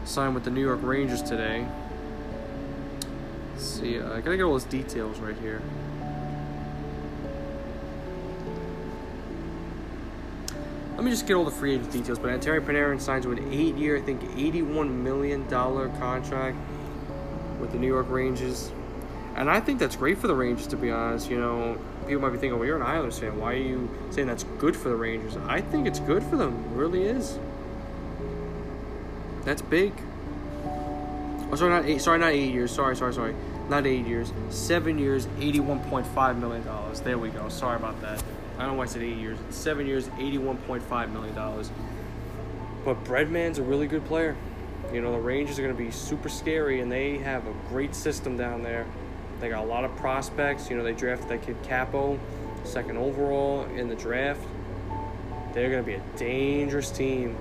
signed 0.06 0.36
with 0.36 0.44
the 0.44 0.52
New 0.52 0.62
York 0.62 0.80
Rangers 0.82 1.22
today. 1.22 1.68
Let's 3.54 3.66
see, 3.66 4.00
uh, 4.00 4.14
I 4.14 4.22
gotta 4.22 4.38
get 4.38 4.44
all 4.44 4.56
his 4.56 4.66
details 4.66 5.20
right 5.20 5.38
here. 5.38 5.62
Let 10.96 11.04
me 11.04 11.12
just 11.12 11.28
get 11.28 11.34
all 11.34 11.44
the 11.44 11.52
free 11.52 11.74
agent 11.74 11.92
details. 11.92 12.18
But 12.18 12.42
Terry 12.42 12.62
Panarin 12.62 13.02
signs 13.02 13.28
with 13.28 13.38
an 13.40 13.52
eight-year, 13.52 13.98
I 13.98 14.02
think, 14.02 14.22
eighty-one 14.38 15.04
million 15.04 15.48
dollar 15.50 15.90
contract 16.00 16.56
with 17.60 17.72
the 17.72 17.78
New 17.78 17.88
York 17.88 18.10
Rangers. 18.10 18.72
And 19.36 19.50
I 19.50 19.60
think 19.60 19.80
that's 19.80 19.96
great 19.96 20.18
for 20.18 20.28
the 20.28 20.36
Rangers, 20.36 20.68
to 20.68 20.78
be 20.78 20.92
honest. 20.92 21.30
You 21.30 21.40
know, 21.40 21.78
people 22.04 22.22
might 22.22 22.32
be 22.32 22.38
thinking, 22.38 22.58
well, 22.58 22.68
you're 22.68 22.76
an 22.76 22.82
Islanders 22.84 23.20
fan. 23.20 23.40
Why 23.40 23.54
are 23.54 23.58
you 23.58 23.90
saying 24.12 24.28
that's 24.28 24.44
good 24.58 24.76
for 24.76 24.90
the 24.90 24.96
Rangers? 24.96 25.38
I 25.48 25.62
think 25.62 25.88
it's 25.88 26.00
good 26.00 26.24
for 26.24 26.36
them. 26.36 26.64
It 26.72 26.78
really 26.78 27.04
is. 27.04 27.38
That's 29.46 29.62
big. 29.62 29.94
Oh, 30.66 31.56
sorry, 31.56 31.70
not 31.72 31.86
eight. 31.86 32.02
Sorry, 32.02 32.20
not 32.20 32.32
eight 32.32 32.54
years. 32.54 32.72
Sorry, 32.72 32.96
sorry, 32.96 33.14
sorry. 33.14 33.36
Not 33.70 33.86
eight 33.86 34.06
years. 34.08 34.32
Seven 34.50 34.98
years, 34.98 35.28
eighty-one 35.40 35.80
point 35.90 36.08
five 36.08 36.38
million 36.38 36.64
dollars. 36.64 37.02
There 37.02 37.18
we 37.18 37.30
go. 37.30 37.50
Sorry 37.50 37.76
about 37.76 38.00
that. 38.02 38.24
I 38.58 38.62
don't 38.62 38.72
know 38.72 38.74
why 38.76 38.84
I 38.84 38.88
said 38.88 39.04
eight 39.04 39.18
years. 39.18 39.38
It's 39.48 39.58
seven 39.58 39.86
years, 39.86 40.10
eighty-one 40.20 40.58
point 40.58 40.84
five 40.84 41.12
million 41.12 41.36
dollars. 41.36 41.72
But 42.86 43.04
Breadman's 43.04 43.60
a 43.60 43.64
really 43.64 43.88
good 43.88 44.06
player. 44.06 44.36
You 44.92 45.02
know, 45.02 45.12
the 45.12 45.20
Rangers 45.20 45.58
are 45.60 45.64
going 45.64 45.76
to 45.76 45.82
be 45.82 45.92
super 45.92 46.30
scary, 46.30 46.82
and 46.82 46.92
they 46.92 47.18
have 47.20 47.48
a 47.48 47.54
great 47.70 47.96
system 47.96 48.38
down 48.38 48.64
there. 48.64 48.86
They 49.40 49.50
got 49.50 49.64
a 49.64 49.68
lot 49.68 49.84
of 49.84 49.96
prospects. 49.98 50.70
You 50.70 50.78
know, 50.78 50.84
they 50.84 50.94
drafted 50.94 51.30
that 51.30 51.46
kid 51.46 51.58
Capo, 51.64 52.20
second 52.64 52.98
overall 52.98 53.66
in 53.66 53.88
the 53.88 53.96
draft. 53.96 54.42
They're 55.54 55.70
going 55.70 55.84
to 55.84 55.88
be 55.88 55.96
a 55.96 56.18
dangerous 56.18 56.90
team. 56.90 57.38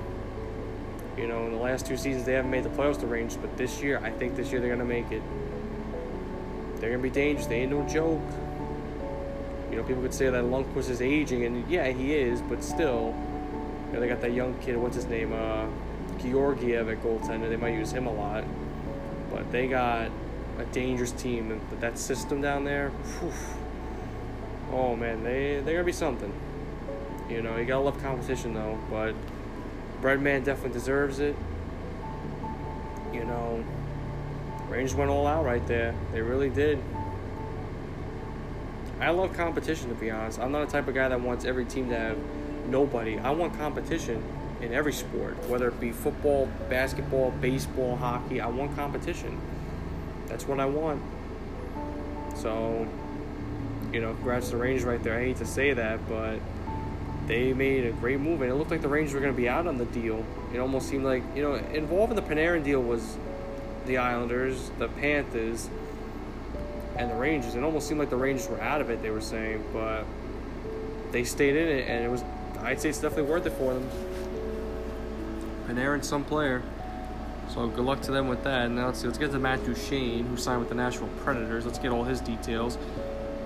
You 1.17 1.29
know, 1.29 1.47
in 1.47 1.53
the 1.53 1.59
last 1.59 1.87
two 1.87 1.97
seasons, 1.97 2.25
they 2.25 2.33
haven't 2.33 2.51
made 2.51 2.65
the 2.65 2.71
playoffs, 2.71 3.01
the 3.01 3.07
Rangers, 3.07 3.37
but 3.37 3.57
this 3.57 3.83
year, 3.83 4.01
I 4.03 4.11
think 4.11 4.35
this 4.35 4.51
year 4.51 4.61
they're 4.61 4.75
going 4.75 4.79
to 4.81 4.85
make 4.85 5.11
it. 5.13 5.23
They're 6.81 6.91
going 6.91 7.03
to 7.03 7.09
be 7.09 7.11
dangerous. 7.11 7.47
They 7.47 7.61
ain't 7.61 7.71
no 7.71 7.87
joke. 7.89 8.21
You 9.71 9.77
know, 9.77 9.85
people 9.85 10.03
could 10.03 10.13
say 10.13 10.29
that 10.29 10.45
Lundqvist 10.45 10.91
is 10.91 11.01
aging, 11.01 11.45
and 11.45 11.71
yeah, 11.71 11.89
he 11.89 12.15
is, 12.15 12.43
but 12.43 12.63
still, 12.63 13.15
you 13.87 13.95
know, 13.95 14.01
they 14.01 14.09
got 14.09 14.21
that 14.21 14.33
young 14.33 14.59
kid, 14.59 14.77
what's 14.77 14.97
his 14.97 15.07
name, 15.07 15.33
uh, 15.33 15.67
Georgiev 16.19 16.89
at 16.89 17.03
goaltender. 17.03 17.49
They 17.49 17.57
might 17.57 17.75
use 17.75 17.91
him 17.91 18.07
a 18.07 18.13
lot. 18.13 18.45
But 19.31 19.51
they 19.51 19.67
got 19.67 20.11
a 20.63 20.73
dangerous 20.73 21.13
team. 21.13 21.51
And 21.51 21.81
that 21.81 21.99
system 21.99 22.41
down 22.41 22.65
there, 22.65 22.91
whew, 22.91 23.33
oh 24.73 24.97
man, 24.97 25.23
they 25.23 25.61
they're 25.65 25.75
gonna 25.75 25.85
be 25.85 25.93
something. 25.93 26.33
You 27.29 27.43
know, 27.43 27.57
you 27.57 27.65
gotta 27.65 27.85
love 27.85 28.01
competition 28.03 28.55
though. 28.55 28.79
But 28.91 29.15
Breadman 30.01 30.45
definitely 30.45 30.73
deserves 30.73 31.19
it. 31.19 31.37
You 33.13 33.25
know, 33.25 33.65
Rangers 34.69 34.95
went 34.95 35.11
all 35.11 35.27
out 35.27 35.45
right 35.45 35.67
there. 35.67 35.95
They 36.13 36.23
really 36.23 36.51
did. 36.51 36.79
I 39.01 39.11
love 39.11 39.37
competition 39.37 39.89
to 39.89 39.95
be 39.95 40.11
honest. 40.11 40.39
I'm 40.39 40.53
not 40.53 40.63
a 40.63 40.71
type 40.71 40.89
of 40.89 40.95
guy 40.95 41.09
that 41.09 41.21
wants 41.21 41.45
every 41.45 41.65
team 41.65 41.89
to 41.91 41.99
have 41.99 42.19
nobody. 42.69 43.19
I 43.19 43.31
want 43.31 43.59
competition 43.59 44.23
in 44.61 44.73
every 44.73 44.93
sport, 44.93 45.37
whether 45.49 45.69
it 45.69 45.81
be 45.81 45.91
football, 45.91 46.49
basketball, 46.71 47.33
baseball, 47.33 47.97
hockey. 47.97 48.41
I 48.41 48.47
want 48.47 48.77
competition. 48.77 49.41
That's 50.33 50.49
what 50.49 50.61
I 50.61 50.65
want. 50.65 51.03
So, 52.37 52.89
you 53.93 54.01
know, 54.01 54.15
congrats 54.15 54.47
to 54.47 54.53
the 54.53 54.63
Rangers 54.63 54.87
right 54.87 55.03
there. 55.03 55.19
I 55.19 55.25
hate 55.25 55.37
to 55.37 55.47
say 55.47 55.75
that, 55.75 56.09
but 56.09 56.39
they 57.27 57.53
made 57.53 57.85
a 57.85 57.93
great 57.93 58.19
move, 58.19 58.41
and 58.41 58.51
it 58.51 58.55
looked 58.55 58.71
like 58.71 58.81
the 58.81 58.89
Rangers 58.89 59.13
were 59.13 59.21
going 59.21 59.35
to 59.35 59.37
be 59.37 59.47
out 59.47 59.67
on 59.67 59.77
the 59.77 59.85
deal. 59.85 60.25
It 60.55 60.59
almost 60.59 60.89
seemed 60.89 61.05
like, 61.05 61.23
you 61.37 61.43
know, 61.43 61.57
involved 61.57 62.13
in 62.13 62.17
the 62.17 62.23
Panarin 62.23 62.65
deal 62.65 62.83
was 62.83 63.19
the 63.85 63.99
Islanders, 63.99 64.71
the 64.79 64.89
Panthers, 64.89 65.69
and 66.97 67.11
the 67.11 67.15
Rangers. 67.15 67.55
It 67.55 67.63
almost 67.63 67.87
seemed 67.87 68.01
like 68.01 68.09
the 68.09 68.17
Rangers 68.17 68.49
were 68.49 68.61
out 68.63 68.81
of 68.81 68.89
it, 68.89 69.03
they 69.03 69.11
were 69.11 69.21
saying, 69.21 69.63
but 69.71 70.07
they 71.11 71.25
stayed 71.25 71.57
in 71.57 71.69
it, 71.69 71.89
and 71.89 72.07
it 72.07 72.11
was, 72.11 72.25
I'd 72.63 72.81
say 72.81 72.89
it's 72.89 73.03
definitely 73.03 73.31
worth 73.31 73.45
it 73.45 73.53
for 73.53 73.75
them. 73.75 73.87
Panarin, 75.69 76.03
some 76.03 76.25
player. 76.25 76.63
So 77.53 77.67
good 77.67 77.85
luck 77.85 78.01
to 78.03 78.13
them 78.13 78.29
with 78.29 78.45
that. 78.45 78.71
Now 78.71 78.87
let's 78.87 79.01
see, 79.01 79.07
let's 79.07 79.19
get 79.19 79.31
to 79.33 79.39
Matt 79.39 79.63
Duchene, 79.67 80.25
who 80.25 80.39
signed 80.39 80.61
with 80.61 80.71
the 80.71 80.75
Nashville 80.75 81.11
Predators. 81.23 81.67
Let's 81.67 81.79
get 81.79 81.93
all 81.93 82.03
his 82.03 82.21
details. 82.21 82.79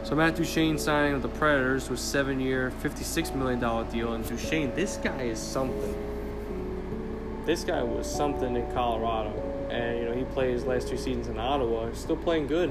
So 0.05 0.15
Matt 0.15 0.37
Duchene 0.37 0.79
signing 0.79 1.15
with 1.15 1.23
the 1.23 1.29
Predators 1.29 1.91
was 1.91 2.01
seven-year, 2.01 2.73
$56 2.81 3.35
million 3.35 3.59
deal. 3.91 4.13
And 4.13 4.25
Duchene, 4.25 4.73
this 4.77 4.99
guy 4.99 5.23
is 5.23 5.41
something. 5.41 7.43
This 7.45 7.65
guy 7.65 7.83
was 7.83 8.09
something 8.09 8.55
in 8.55 8.73
Colorado. 8.73 9.33
And, 9.71 9.99
you 9.99 10.05
know, 10.05 10.15
he 10.15 10.23
played 10.27 10.53
his 10.53 10.65
last 10.65 10.87
two 10.87 10.97
seasons 10.97 11.27
in 11.27 11.41
Ottawa. 11.41 11.89
He's 11.89 11.99
still 11.99 12.17
playing 12.17 12.47
good. 12.47 12.71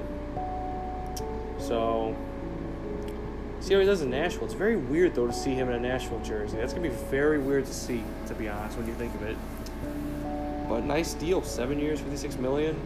So, 1.58 2.16
see 3.60 3.74
how 3.74 3.82
he 3.82 3.86
does 3.86 4.02
in 4.02 4.10
Nashville. 4.10 4.46
It's 4.46 4.54
very 4.54 4.78
weird, 4.78 5.16
though, 5.16 5.28
to 5.28 5.34
see 5.34 5.54
him 5.54 5.68
in 5.68 5.76
a 5.76 5.80
Nashville 5.82 6.22
jersey. 6.22 6.56
That's 6.56 6.72
going 6.72 6.90
to 6.90 6.90
be 6.90 7.04
very 7.08 7.40
weird 7.40 7.66
to 7.66 7.74
see, 7.74 8.06
to 8.28 8.36
be 8.36 8.48
honest, 8.48 8.78
when 8.78 8.88
you 8.88 8.94
think 8.94 9.14
of 9.16 9.24
it. 9.24 9.36
But 10.68 10.84
nice 10.84 11.14
deal. 11.14 11.44
Seven 11.44 11.80
years, 11.80 12.00
56 12.00 12.38
million. 12.38 12.80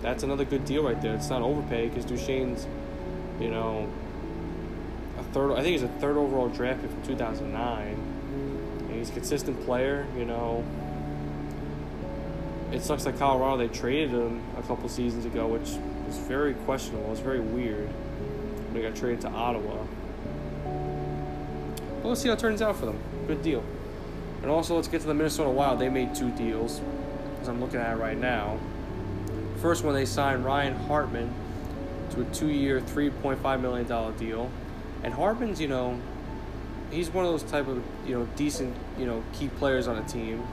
That's 0.00 0.22
another 0.22 0.44
good 0.44 0.64
deal 0.64 0.82
right 0.82 1.00
there. 1.00 1.14
It's 1.14 1.30
not 1.30 1.42
overpay 1.42 1.88
because 1.88 2.04
Duchene's 2.04 2.66
you 3.42 3.50
know, 3.50 3.88
a 5.18 5.22
third. 5.24 5.52
I 5.52 5.62
think 5.62 5.72
he's 5.72 5.82
a 5.82 5.88
third 5.88 6.16
overall 6.16 6.48
draft 6.48 6.82
pick 6.82 6.90
from 6.90 7.02
2009. 7.02 7.86
And 7.86 8.90
he's 8.90 9.10
a 9.10 9.12
consistent 9.12 9.64
player. 9.64 10.06
You 10.16 10.24
know, 10.24 10.64
it 12.70 12.82
sucks 12.82 13.04
that 13.04 13.18
Colorado 13.18 13.56
they 13.56 13.68
traded 13.68 14.10
him 14.10 14.42
a 14.56 14.62
couple 14.62 14.88
seasons 14.88 15.24
ago, 15.24 15.46
which 15.46 15.70
was 16.06 16.18
very 16.18 16.54
questionable. 16.54 17.06
It 17.06 17.10
was 17.10 17.20
very 17.20 17.40
weird. 17.40 17.88
When 17.88 18.82
he 18.82 18.88
got 18.88 18.96
traded 18.96 19.22
to 19.22 19.28
Ottawa. 19.28 19.84
But 22.02 22.08
let's 22.08 22.20
see 22.20 22.28
how 22.28 22.34
it 22.34 22.40
turns 22.40 22.62
out 22.62 22.76
for 22.76 22.86
them. 22.86 22.98
Good 23.26 23.42
deal. 23.42 23.62
And 24.42 24.50
also, 24.50 24.74
let's 24.74 24.88
get 24.88 25.00
to 25.00 25.06
the 25.06 25.14
Minnesota 25.14 25.50
Wild. 25.50 25.78
They 25.78 25.88
made 25.88 26.14
two 26.14 26.30
deals, 26.32 26.80
as 27.40 27.48
I'm 27.48 27.60
looking 27.60 27.80
at 27.80 27.92
it 27.92 28.00
right 28.00 28.18
now. 28.18 28.58
First 29.60 29.84
one, 29.84 29.94
they 29.94 30.04
signed 30.04 30.44
Ryan 30.44 30.74
Hartman 30.74 31.32
to 32.10 32.22
a 32.22 32.24
two-year, 32.26 32.80
$3.5 32.80 33.60
million 33.60 34.16
deal. 34.16 34.50
And 35.04 35.14
Hartman's, 35.14 35.60
you 35.60 35.68
know, 35.68 35.98
he's 36.90 37.10
one 37.10 37.24
of 37.24 37.30
those 37.30 37.44
type 37.44 37.68
of, 37.68 37.82
you 38.06 38.18
know, 38.18 38.26
decent, 38.36 38.76
you 38.98 39.06
know, 39.06 39.22
key 39.32 39.48
players 39.48 39.86
on 39.86 39.96
a 39.96 40.02
team. 40.02 40.44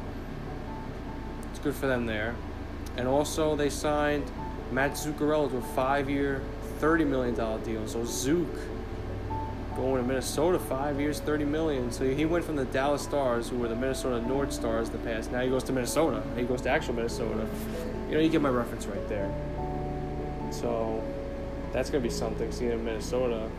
It's 1.49 1.59
good 1.59 1.73
for 1.73 1.87
them 1.87 2.05
there. 2.05 2.35
And 2.97 3.07
also 3.07 3.55
they 3.55 3.69
signed 3.69 4.29
Matt 4.71 4.91
Zuccarello 4.91 5.49
to 5.49 5.57
a 5.57 5.61
five-year, 5.61 6.41
$30 6.79 7.07
million 7.07 7.63
deal. 7.63 7.87
So 7.87 8.05
Zook 8.05 8.47
going 9.75 10.01
to 10.01 10.07
Minnesota, 10.07 10.59
five 10.59 10.99
years, 10.99 11.19
30 11.19 11.45
million. 11.45 11.91
So 11.91 12.03
he 12.03 12.25
went 12.25 12.45
from 12.45 12.55
the 12.55 12.65
Dallas 12.65 13.01
Stars, 13.01 13.49
who 13.49 13.57
were 13.57 13.67
the 13.67 13.75
Minnesota 13.75 14.21
North 14.27 14.51
Stars 14.51 14.87
in 14.89 14.93
the 14.93 15.09
past. 15.09 15.31
Now 15.31 15.41
he 15.41 15.49
goes 15.49 15.63
to 15.65 15.73
Minnesota. 15.73 16.23
He 16.35 16.43
goes 16.43 16.61
to 16.61 16.69
actual 16.69 16.95
Minnesota. 16.95 17.47
You 18.07 18.15
know, 18.15 18.19
you 18.19 18.29
get 18.29 18.41
my 18.41 18.49
reference 18.49 18.85
right 18.85 19.07
there. 19.07 19.31
So 20.51 21.03
that's 21.71 21.89
gonna 21.89 22.03
be 22.03 22.09
something. 22.09 22.51
Seeing 22.51 22.71
him 22.71 22.79
in 22.79 22.85
Minnesota. 22.85 23.49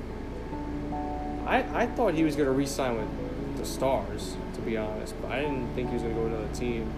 I 1.47 1.83
I 1.83 1.87
thought 1.87 2.14
he 2.14 2.25
was 2.25 2.37
gonna 2.37 2.52
re-sign 2.52 2.97
with 2.97 3.59
the 3.59 3.64
Stars, 3.64 4.37
to 4.55 4.61
be 4.61 4.76
honest, 4.76 5.14
but 5.21 5.31
I 5.31 5.40
didn't 5.40 5.75
think 5.75 5.88
he 5.88 5.95
was 5.95 6.02
gonna 6.02 6.14
go 6.14 6.29
to 6.29 6.35
another 6.35 6.55
team. 6.55 6.90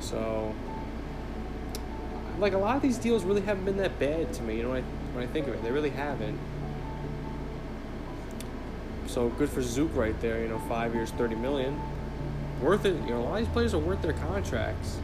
So, 0.00 0.54
like 2.38 2.52
a 2.52 2.58
lot 2.58 2.76
of 2.76 2.82
these 2.82 2.98
deals 2.98 3.24
really 3.24 3.42
haven't 3.42 3.64
been 3.64 3.76
that 3.76 3.98
bad 3.98 4.32
to 4.34 4.42
me. 4.42 4.56
You 4.56 4.62
know, 4.64 4.74
I, 4.74 4.82
when 5.12 5.24
I 5.24 5.26
think 5.26 5.46
of 5.46 5.54
it, 5.54 5.62
they 5.62 5.70
really 5.70 5.90
haven't. 5.90 6.38
So 9.06 9.28
good 9.30 9.50
for 9.50 9.60
Zook 9.62 9.90
right 9.94 10.18
there. 10.20 10.40
You 10.40 10.48
know, 10.48 10.58
five 10.68 10.94
years, 10.94 11.10
thirty 11.10 11.34
million, 11.34 11.80
worth 12.62 12.84
it. 12.84 12.94
You 12.94 13.10
know, 13.10 13.20
a 13.20 13.22
lot 13.22 13.40
of 13.40 13.46
these 13.46 13.52
players 13.52 13.74
are 13.74 13.78
worth 13.78 14.02
their 14.02 14.12
contracts. 14.12 14.98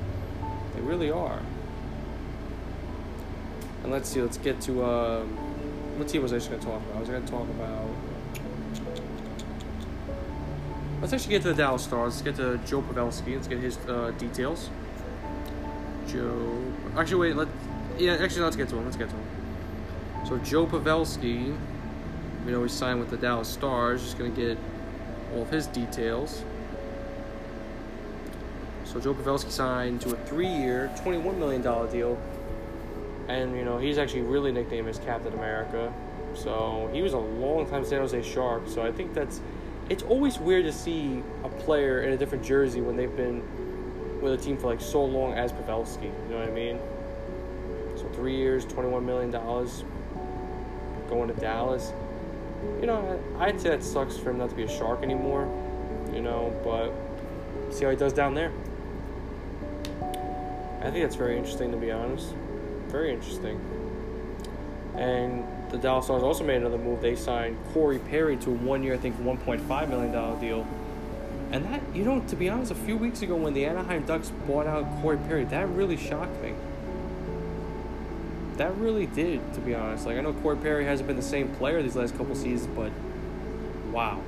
They 0.74 0.80
really 0.80 1.10
are. 1.10 1.40
And 3.82 3.92
let's 3.92 4.08
see, 4.08 4.20
let's 4.20 4.38
get 4.38 4.60
to 4.62 4.84
um, 4.84 5.28
what 5.98 6.08
team 6.08 6.22
was 6.22 6.32
I 6.32 6.36
just 6.36 6.50
going 6.50 6.60
to 6.60 6.66
talk 6.66 6.82
about? 6.82 6.96
I 6.96 7.00
was 7.00 7.08
going 7.08 7.24
to 7.24 7.30
talk 7.30 7.48
about. 7.48 7.88
Let's 11.00 11.12
actually 11.12 11.30
get 11.30 11.42
to 11.42 11.48
the 11.48 11.54
Dallas 11.54 11.82
Stars. 11.82 12.14
Let's 12.14 12.22
get 12.22 12.36
to 12.36 12.58
Joe 12.66 12.82
Pavelski. 12.82 13.34
Let's 13.34 13.48
get 13.48 13.58
his 13.58 13.76
uh, 13.86 14.12
details. 14.18 14.70
Joe. 16.08 16.62
Actually, 16.96 17.28
wait. 17.28 17.36
Let. 17.36 17.48
Yeah, 17.98 18.14
actually, 18.14 18.42
let's 18.42 18.56
get 18.56 18.68
to 18.70 18.76
him. 18.76 18.84
Let's 18.84 18.96
get 18.96 19.08
to 19.10 19.14
him. 19.14 19.35
So 20.28 20.38
Joe 20.38 20.66
Pavelski, 20.66 21.46
you 22.44 22.52
know, 22.52 22.62
he 22.62 22.68
signed 22.68 23.00
with 23.00 23.10
the 23.10 23.16
Dallas 23.16 23.48
Stars. 23.48 24.02
Just 24.02 24.18
gonna 24.18 24.30
get 24.30 24.58
all 25.34 25.42
of 25.42 25.50
his 25.50 25.66
details. 25.66 26.42
So 28.84 29.00
Joe 29.00 29.14
Pavelski 29.14 29.50
signed 29.50 30.00
to 30.02 30.14
a 30.14 30.16
three-year, 30.26 30.90
$21 30.96 31.36
million 31.38 31.62
deal 31.62 32.18
and 33.28 33.56
you 33.56 33.64
know 33.64 33.78
he's 33.78 33.98
actually 33.98 34.22
really 34.22 34.52
nicknamed 34.52 34.88
as 34.88 34.98
Captain 34.98 35.32
America. 35.32 35.92
So 36.34 36.90
he 36.92 37.02
was 37.02 37.14
a 37.14 37.18
long 37.18 37.68
time 37.68 37.84
San 37.84 38.00
Jose 38.00 38.22
Shark. 38.22 38.62
So 38.66 38.82
I 38.82 38.92
think 38.92 39.14
that's 39.14 39.40
it's 39.88 40.02
always 40.02 40.38
weird 40.38 40.64
to 40.64 40.72
see 40.72 41.22
a 41.44 41.48
player 41.48 42.02
in 42.02 42.12
a 42.12 42.16
different 42.16 42.44
jersey 42.44 42.80
when 42.80 42.96
they've 42.96 43.14
been 43.16 43.42
with 44.20 44.32
a 44.32 44.36
team 44.36 44.56
for 44.56 44.66
like 44.66 44.80
so 44.80 45.04
long 45.04 45.34
as 45.34 45.52
Pavelski. 45.52 46.04
You 46.04 46.30
know 46.30 46.38
what 46.38 46.48
I 46.48 46.52
mean? 46.52 46.78
So 47.96 48.08
three 48.10 48.36
years, 48.36 48.64
twenty-one 48.64 49.04
million 49.04 49.30
dollars, 49.30 49.84
going 51.08 51.28
to 51.28 51.34
Dallas. 51.34 51.92
You 52.80 52.86
know, 52.86 53.20
I'd 53.38 53.60
say 53.60 53.70
that 53.70 53.82
sucks 53.82 54.16
for 54.16 54.30
him 54.30 54.38
not 54.38 54.50
to 54.50 54.56
be 54.56 54.64
a 54.64 54.68
Shark 54.68 55.02
anymore. 55.02 55.46
You 56.12 56.22
know, 56.22 56.54
but 56.64 56.92
see 57.74 57.84
how 57.84 57.90
he 57.90 57.96
does 57.96 58.12
down 58.12 58.34
there. 58.34 58.52
I 60.80 60.90
think 60.90 61.04
that's 61.04 61.16
very 61.16 61.36
interesting 61.36 61.70
to 61.72 61.76
be 61.76 61.90
honest 61.90 62.32
very 62.96 63.12
interesting. 63.12 63.60
And 64.96 65.44
the 65.70 65.78
Dallas 65.78 66.06
Stars 66.06 66.22
also 66.22 66.44
made 66.44 66.56
another 66.56 66.78
move. 66.78 67.02
They 67.02 67.16
signed 67.16 67.58
Corey 67.72 67.98
Perry 67.98 68.36
to 68.38 68.50
a 68.50 68.54
one-year, 68.54 68.94
I 68.94 68.96
think, 68.96 69.16
$1.5 69.20 69.88
million 69.88 70.40
deal. 70.40 70.66
And 71.52 71.64
that, 71.66 71.82
you 71.94 72.04
know, 72.04 72.20
to 72.28 72.36
be 72.36 72.48
honest, 72.48 72.72
a 72.72 72.74
few 72.74 72.96
weeks 72.96 73.22
ago 73.22 73.36
when 73.36 73.54
the 73.54 73.66
Anaheim 73.66 74.04
Ducks 74.06 74.32
bought 74.46 74.66
out 74.66 74.86
Corey 75.02 75.18
Perry, 75.18 75.44
that 75.44 75.68
really 75.68 75.96
shocked 75.96 76.40
me. 76.42 76.54
That 78.56 78.74
really 78.76 79.06
did, 79.06 79.52
to 79.54 79.60
be 79.60 79.74
honest. 79.74 80.06
Like, 80.06 80.16
I 80.16 80.20
know 80.22 80.32
Corey 80.32 80.56
Perry 80.56 80.84
hasn't 80.84 81.06
been 81.06 81.16
the 81.16 81.22
same 81.22 81.48
player 81.56 81.82
these 81.82 81.96
last 81.96 82.16
couple 82.16 82.34
seasons, 82.34 82.74
but 82.74 82.90
wow. 83.92 84.20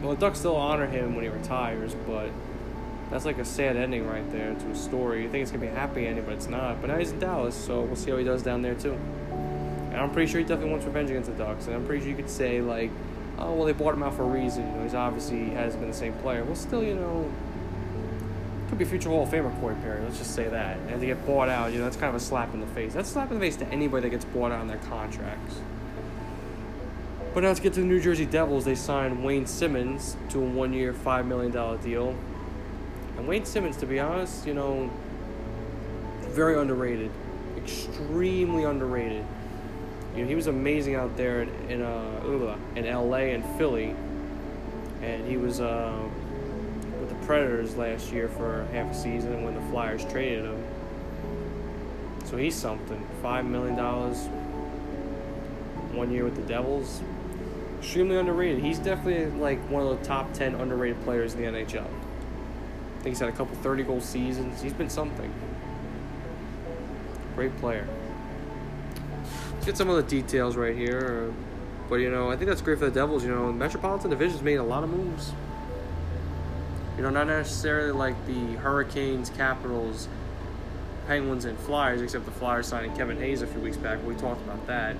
Well, 0.00 0.14
the 0.14 0.20
Ducks 0.20 0.38
still 0.38 0.56
honor 0.56 0.86
him 0.86 1.14
when 1.14 1.24
he 1.24 1.30
retires, 1.30 1.94
but 2.06 2.30
that's 3.10 3.24
like 3.24 3.38
a 3.38 3.44
sad 3.44 3.76
ending 3.76 4.06
right 4.06 4.30
there 4.30 4.54
to 4.54 4.70
a 4.70 4.74
story. 4.74 5.22
You 5.22 5.30
think 5.30 5.42
it's 5.42 5.50
gonna 5.50 5.62
be 5.62 5.68
a 5.68 5.74
happy 5.74 6.06
ending, 6.06 6.24
but 6.24 6.34
it's 6.34 6.48
not. 6.48 6.80
But 6.80 6.88
now 6.88 6.98
he's 6.98 7.10
in 7.10 7.18
Dallas, 7.18 7.54
so 7.54 7.80
we'll 7.82 7.96
see 7.96 8.10
how 8.10 8.16
he 8.16 8.24
does 8.24 8.42
down 8.42 8.62
there 8.62 8.74
too. 8.74 8.98
And 9.90 9.96
I'm 9.96 10.10
pretty 10.10 10.30
sure 10.30 10.40
he 10.40 10.46
definitely 10.46 10.72
wants 10.72 10.86
revenge 10.86 11.10
against 11.10 11.30
the 11.30 11.36
Ducks. 11.36 11.66
And 11.66 11.74
I'm 11.74 11.86
pretty 11.86 12.02
sure 12.02 12.10
you 12.10 12.16
could 12.16 12.30
say 12.30 12.60
like, 12.60 12.90
oh 13.38 13.52
well, 13.54 13.64
they 13.64 13.72
bought 13.72 13.94
him 13.94 14.02
out 14.02 14.14
for 14.14 14.22
a 14.22 14.26
reason. 14.26 14.66
You 14.66 14.76
know, 14.76 14.82
he's 14.82 14.94
obviously 14.94 15.50
hasn't 15.50 15.80
been 15.80 15.90
the 15.90 15.96
same 15.96 16.12
player. 16.14 16.44
Well, 16.44 16.56
still, 16.56 16.82
you 16.82 16.94
know, 16.94 17.30
could 18.68 18.78
be 18.78 18.84
a 18.84 18.86
future 18.88 19.08
Hall 19.08 19.24
of 19.24 19.28
Famer 19.28 19.58
Corey 19.60 19.76
Perry. 19.82 20.02
Let's 20.02 20.18
just 20.18 20.34
say 20.34 20.48
that. 20.48 20.78
And 20.88 21.00
to 21.00 21.06
get 21.06 21.24
bought 21.26 21.48
out, 21.48 21.72
you 21.72 21.78
know, 21.78 21.84
that's 21.84 21.96
kind 21.96 22.08
of 22.08 22.20
a 22.20 22.24
slap 22.24 22.54
in 22.54 22.60
the 22.60 22.66
face. 22.68 22.94
That's 22.94 23.08
a 23.08 23.12
slap 23.12 23.30
in 23.30 23.38
the 23.38 23.44
face 23.44 23.56
to 23.56 23.66
anybody 23.68 24.08
that 24.08 24.10
gets 24.10 24.24
bought 24.24 24.52
out 24.52 24.60
on 24.60 24.68
their 24.68 24.78
contracts. 24.78 25.60
But 27.34 27.42
now 27.42 27.48
let's 27.48 27.60
get 27.60 27.72
to 27.74 27.80
the 27.80 27.86
New 27.86 28.00
Jersey 28.00 28.26
Devils. 28.26 28.64
They 28.64 28.76
signed 28.76 29.24
Wayne 29.24 29.46
Simmonds 29.46 30.16
to 30.30 30.40
a 30.40 30.44
one-year, 30.44 30.92
five 30.92 31.26
million 31.26 31.50
dollar 31.50 31.78
deal. 31.78 32.14
And 33.16 33.26
Wayne 33.26 33.44
Simmonds, 33.44 33.76
to 33.78 33.86
be 33.86 33.98
honest, 33.98 34.46
you 34.46 34.54
know, 34.54 34.88
very 36.22 36.56
underrated, 36.58 37.10
extremely 37.56 38.64
underrated. 38.64 39.24
You 40.14 40.22
know, 40.22 40.28
he 40.28 40.36
was 40.36 40.46
amazing 40.46 40.94
out 40.94 41.16
there 41.16 41.42
in 41.42 41.48
in, 41.70 41.82
uh, 41.82 42.56
in 42.76 42.86
L.A. 42.86 43.32
and 43.32 43.44
Philly, 43.58 43.96
and 45.02 45.26
he 45.26 45.36
was 45.36 45.60
uh, 45.60 45.98
Predators 47.26 47.76
last 47.76 48.12
year 48.12 48.28
for 48.28 48.66
half 48.72 48.90
a 48.90 48.94
season 48.94 49.44
when 49.44 49.54
the 49.54 49.60
Flyers 49.70 50.04
traded 50.04 50.44
him. 50.44 50.64
So 52.24 52.36
he's 52.36 52.54
something. 52.54 53.06
Five 53.22 53.44
million 53.46 53.76
dollars, 53.76 54.26
one 55.92 56.10
year 56.10 56.24
with 56.24 56.36
the 56.36 56.42
Devils. 56.42 57.02
Extremely 57.78 58.16
underrated. 58.16 58.62
He's 58.62 58.78
definitely 58.78 59.38
like 59.38 59.58
one 59.70 59.86
of 59.86 59.98
the 59.98 60.04
top 60.04 60.32
ten 60.32 60.54
underrated 60.54 61.02
players 61.04 61.34
in 61.34 61.40
the 61.40 61.46
NHL. 61.46 61.84
I 61.84 63.02
think 63.02 63.06
he's 63.06 63.20
had 63.20 63.28
a 63.28 63.32
couple 63.32 63.54
thirty 63.56 63.82
goal 63.82 64.00
seasons. 64.00 64.60
He's 64.62 64.72
been 64.72 64.90
something. 64.90 65.32
Great 67.34 67.56
player. 67.58 67.86
Let's 69.52 69.66
get 69.66 69.76
some 69.76 69.88
of 69.88 69.96
the 69.96 70.02
details 70.02 70.56
right 70.56 70.76
here. 70.76 71.32
But 71.88 71.96
you 71.96 72.10
know, 72.10 72.30
I 72.30 72.36
think 72.36 72.48
that's 72.48 72.62
great 72.62 72.78
for 72.78 72.86
the 72.86 72.90
Devils. 72.90 73.24
You 73.24 73.30
know, 73.30 73.52
Metropolitan 73.52 74.10
Division's 74.10 74.42
made 74.42 74.56
a 74.56 74.62
lot 74.62 74.84
of 74.84 74.90
moves. 74.90 75.32
You 76.96 77.02
know, 77.02 77.10
not 77.10 77.26
necessarily 77.26 77.92
like 77.92 78.14
the 78.26 78.56
Hurricanes, 78.56 79.30
Capitals, 79.30 80.08
Penguins, 81.06 81.44
and 81.44 81.58
Flyers, 81.58 82.00
except 82.00 82.24
the 82.24 82.30
Flyers 82.30 82.66
signing 82.68 82.94
Kevin 82.96 83.18
Hayes 83.18 83.42
a 83.42 83.46
few 83.46 83.60
weeks 83.60 83.76
back. 83.76 83.98
We 84.06 84.14
talked 84.14 84.42
about 84.42 84.66
that. 84.68 84.96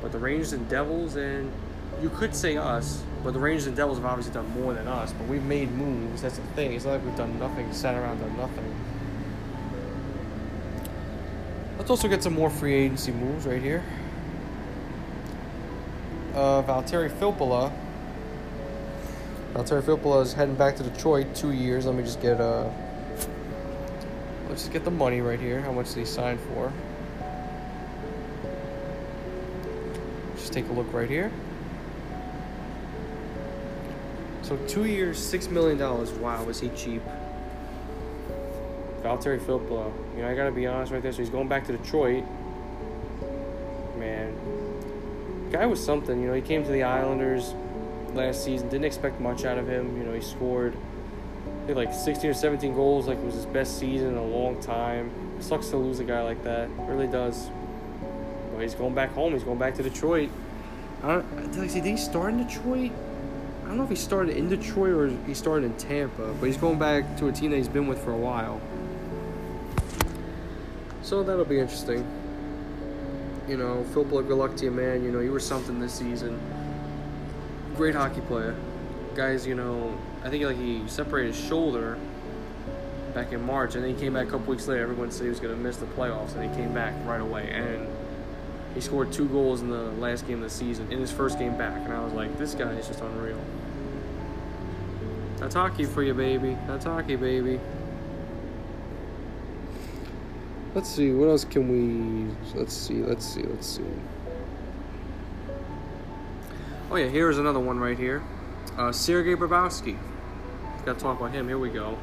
But 0.00 0.12
the 0.12 0.18
Rangers 0.18 0.52
and 0.52 0.68
Devils, 0.68 1.16
and 1.16 1.52
you 2.00 2.10
could 2.10 2.34
say 2.34 2.56
us, 2.56 3.02
but 3.24 3.32
the 3.32 3.40
Rangers 3.40 3.66
and 3.66 3.76
Devils 3.76 3.98
have 3.98 4.06
obviously 4.06 4.34
done 4.34 4.48
more 4.50 4.72
than 4.72 4.86
us. 4.86 5.12
But 5.12 5.26
we've 5.26 5.42
made 5.42 5.72
moves. 5.72 6.22
That's 6.22 6.36
the 6.36 6.46
thing. 6.48 6.74
It's 6.74 6.84
not 6.84 6.92
like 6.92 7.04
we've 7.04 7.16
done 7.16 7.38
nothing, 7.40 7.72
sat 7.72 7.96
around, 7.96 8.20
done 8.20 8.36
nothing. 8.36 8.74
Let's 11.78 11.90
also 11.90 12.08
get 12.08 12.22
some 12.22 12.34
more 12.34 12.50
free 12.50 12.74
agency 12.74 13.12
moves 13.12 13.46
right 13.46 13.60
here. 13.60 13.82
Uh, 16.34 16.62
Valtteri 16.62 17.10
Filppula. 17.10 17.72
Valtteri 19.56 19.80
Filppula 19.80 20.22
is 20.22 20.34
heading 20.34 20.54
back 20.54 20.76
to 20.76 20.82
Detroit. 20.82 21.34
Two 21.34 21.52
years. 21.52 21.86
Let 21.86 21.94
me 21.94 22.02
just 22.02 22.20
get 22.20 22.42
uh. 22.42 22.68
Let's 24.50 24.62
just 24.62 24.72
get 24.72 24.84
the 24.84 24.90
money 24.90 25.22
right 25.22 25.40
here. 25.40 25.62
How 25.62 25.72
much 25.72 25.88
did 25.88 26.00
he 26.00 26.04
sign 26.04 26.36
for? 26.36 26.70
Just 30.36 30.52
take 30.52 30.68
a 30.68 30.72
look 30.72 30.92
right 30.92 31.08
here. 31.08 31.32
So 34.42 34.58
two 34.68 34.84
years, 34.84 35.18
six 35.18 35.48
million 35.48 35.78
dollars. 35.78 36.10
Wow, 36.12 36.46
is 36.50 36.60
he 36.60 36.68
cheap? 36.70 37.02
Valtteri 39.02 39.40
Filppula. 39.40 39.90
You 40.16 40.22
know, 40.22 40.28
I 40.28 40.34
gotta 40.34 40.52
be 40.52 40.66
honest 40.66 40.92
right 40.92 41.00
there. 41.00 41.12
So 41.12 41.18
he's 41.18 41.30
going 41.30 41.48
back 41.48 41.66
to 41.68 41.72
Detroit. 41.74 42.24
Man, 43.96 44.36
guy 45.50 45.64
was 45.64 45.82
something. 45.82 46.20
You 46.20 46.28
know, 46.28 46.34
he 46.34 46.42
came 46.42 46.62
to 46.62 46.70
the 46.70 46.82
Islanders 46.82 47.54
last 48.16 48.44
season. 48.44 48.68
Didn't 48.68 48.86
expect 48.86 49.20
much 49.20 49.44
out 49.44 49.58
of 49.58 49.68
him. 49.68 49.96
You 49.96 50.04
know, 50.04 50.14
he 50.14 50.20
scored 50.20 50.76
I 51.66 51.66
think 51.66 51.78
like 51.78 51.92
16 51.92 52.30
or 52.30 52.34
17 52.34 52.74
goals. 52.74 53.08
Like 53.08 53.18
it 53.18 53.24
was 53.24 53.34
his 53.34 53.46
best 53.46 53.78
season 53.78 54.10
in 54.10 54.16
a 54.16 54.24
long 54.24 54.60
time. 54.60 55.10
It 55.36 55.42
sucks 55.42 55.68
to 55.70 55.76
lose 55.76 55.98
a 55.98 56.04
guy 56.04 56.22
like 56.22 56.44
that. 56.44 56.68
It 56.68 56.82
really 56.82 57.08
does. 57.08 57.50
But 58.52 58.62
he's 58.62 58.74
going 58.74 58.94
back 58.94 59.12
home. 59.12 59.32
He's 59.32 59.42
going 59.42 59.58
back 59.58 59.74
to 59.74 59.82
Detroit. 59.82 60.30
I 61.02 61.08
don't, 61.08 61.52
did 61.52 61.64
I 61.64 61.66
see? 61.66 61.80
Did 61.80 61.90
he 61.90 61.96
start 61.96 62.34
in 62.34 62.46
Detroit? 62.46 62.92
I 63.64 63.68
don't 63.68 63.78
know 63.78 63.82
if 63.82 63.90
he 63.90 63.96
started 63.96 64.36
in 64.36 64.48
Detroit 64.48 64.92
or 64.92 65.08
he 65.26 65.34
started 65.34 65.64
in 65.66 65.76
Tampa, 65.76 66.34
but 66.34 66.46
he's 66.46 66.56
going 66.56 66.78
back 66.78 67.16
to 67.16 67.26
a 67.26 67.32
team 67.32 67.50
that 67.50 67.56
he's 67.56 67.68
been 67.68 67.88
with 67.88 68.02
for 68.04 68.12
a 68.12 68.16
while. 68.16 68.60
So 71.02 71.24
that'll 71.24 71.44
be 71.44 71.58
interesting. 71.58 72.06
You 73.48 73.56
know, 73.56 73.84
Phil 73.92 74.04
Blood, 74.04 74.28
good 74.28 74.38
luck 74.38 74.54
to 74.58 74.66
you, 74.66 74.70
man. 74.70 75.02
You 75.02 75.10
know, 75.10 75.18
you 75.18 75.32
were 75.32 75.40
something 75.40 75.80
this 75.80 75.94
season. 75.94 76.40
Great 77.76 77.94
hockey 77.94 78.22
player. 78.22 78.56
Guys, 79.14 79.46
you 79.46 79.54
know, 79.54 79.96
I 80.24 80.30
think 80.30 80.44
like 80.44 80.56
he 80.56 80.82
separated 80.88 81.34
his 81.34 81.46
shoulder 81.46 81.98
back 83.12 83.32
in 83.32 83.44
March, 83.44 83.74
and 83.74 83.84
then 83.84 83.94
he 83.94 84.00
came 84.00 84.14
back 84.14 84.28
a 84.28 84.30
couple 84.30 84.46
weeks 84.46 84.66
later. 84.66 84.82
Everyone 84.82 85.10
said 85.10 85.24
he 85.24 85.28
was 85.28 85.40
going 85.40 85.54
to 85.54 85.60
miss 85.60 85.76
the 85.76 85.86
playoffs, 85.86 86.34
and 86.34 86.50
he 86.50 86.56
came 86.56 86.72
back 86.72 86.94
right 87.04 87.20
away. 87.20 87.50
And 87.50 87.86
he 88.74 88.80
scored 88.80 89.12
two 89.12 89.26
goals 89.28 89.60
in 89.60 89.68
the 89.68 89.90
last 89.92 90.26
game 90.26 90.38
of 90.38 90.44
the 90.44 90.50
season, 90.50 90.90
in 90.90 90.98
his 91.00 91.12
first 91.12 91.38
game 91.38 91.56
back. 91.58 91.82
And 91.84 91.92
I 91.92 92.02
was 92.02 92.14
like, 92.14 92.36
this 92.38 92.54
guy 92.54 92.72
is 92.72 92.88
just 92.88 93.00
unreal. 93.00 93.40
That's 95.36 95.54
hockey 95.54 95.84
for 95.84 96.02
you, 96.02 96.14
baby. 96.14 96.56
That's 96.66 96.86
hockey, 96.86 97.16
baby. 97.16 97.60
Let's 100.74 100.88
see, 100.88 101.12
what 101.12 101.28
else 101.28 101.44
can 101.44 101.68
we. 101.68 102.34
Let's 102.58 102.74
see, 102.74 103.02
let's 103.02 103.24
see, 103.24 103.42
let's 103.42 103.66
see. 103.66 103.82
Oh, 106.88 106.94
yeah, 106.94 107.08
here's 107.08 107.38
another 107.38 107.58
one 107.58 107.80
right 107.80 107.98
here. 107.98 108.22
Uh, 108.78 108.92
Sergei 108.92 109.34
Bobrovsky. 109.34 109.98
Gotta 110.84 111.00
talk 111.00 111.18
about 111.18 111.32
him. 111.32 111.48
Here 111.48 111.58
we 111.58 111.68
go. 111.68 111.98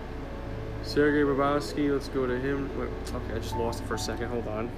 Sergei 0.84 1.22
Bobrovsky, 1.22 1.90
let's 1.90 2.10
go 2.10 2.28
to 2.28 2.38
him. 2.38 2.70
Wait, 2.78 2.90
okay, 3.14 3.36
I 3.36 3.40
just 3.40 3.56
lost 3.56 3.82
it 3.82 3.88
for 3.88 3.96
a 3.96 4.00
second. 4.00 4.28
Hold 4.28 4.46
on. 4.50 4.70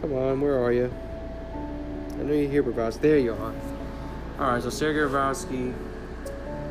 Come 0.00 0.12
on, 0.12 0.40
where 0.40 0.62
are 0.62 0.72
you? 0.72 0.94
I 2.12 2.22
know 2.22 2.32
you're 2.32 2.48
here, 2.48 2.62
Bobrovsky. 2.62 3.00
There 3.00 3.18
you 3.18 3.32
are. 3.32 3.54
Alright, 4.38 4.62
so 4.62 4.70
Sergei 4.70 5.00
Bobrovsky 5.00 5.74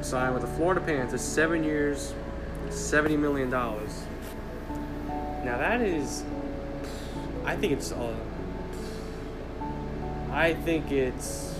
signed 0.01 0.33
with 0.33 0.43
the 0.43 0.49
Florida 0.55 0.79
Panthers, 0.79 1.19
seven 1.19 1.65
years, 1.65 2.13
$70 2.69 3.19
million. 3.19 3.49
Now 3.49 5.57
that 5.57 5.81
is, 5.81 6.23
I 7.43 7.57
think 7.57 7.73
it's, 7.73 7.91
uh, 7.91 8.15
I 10.39 10.53
think 10.53 10.89
it's 10.89 11.59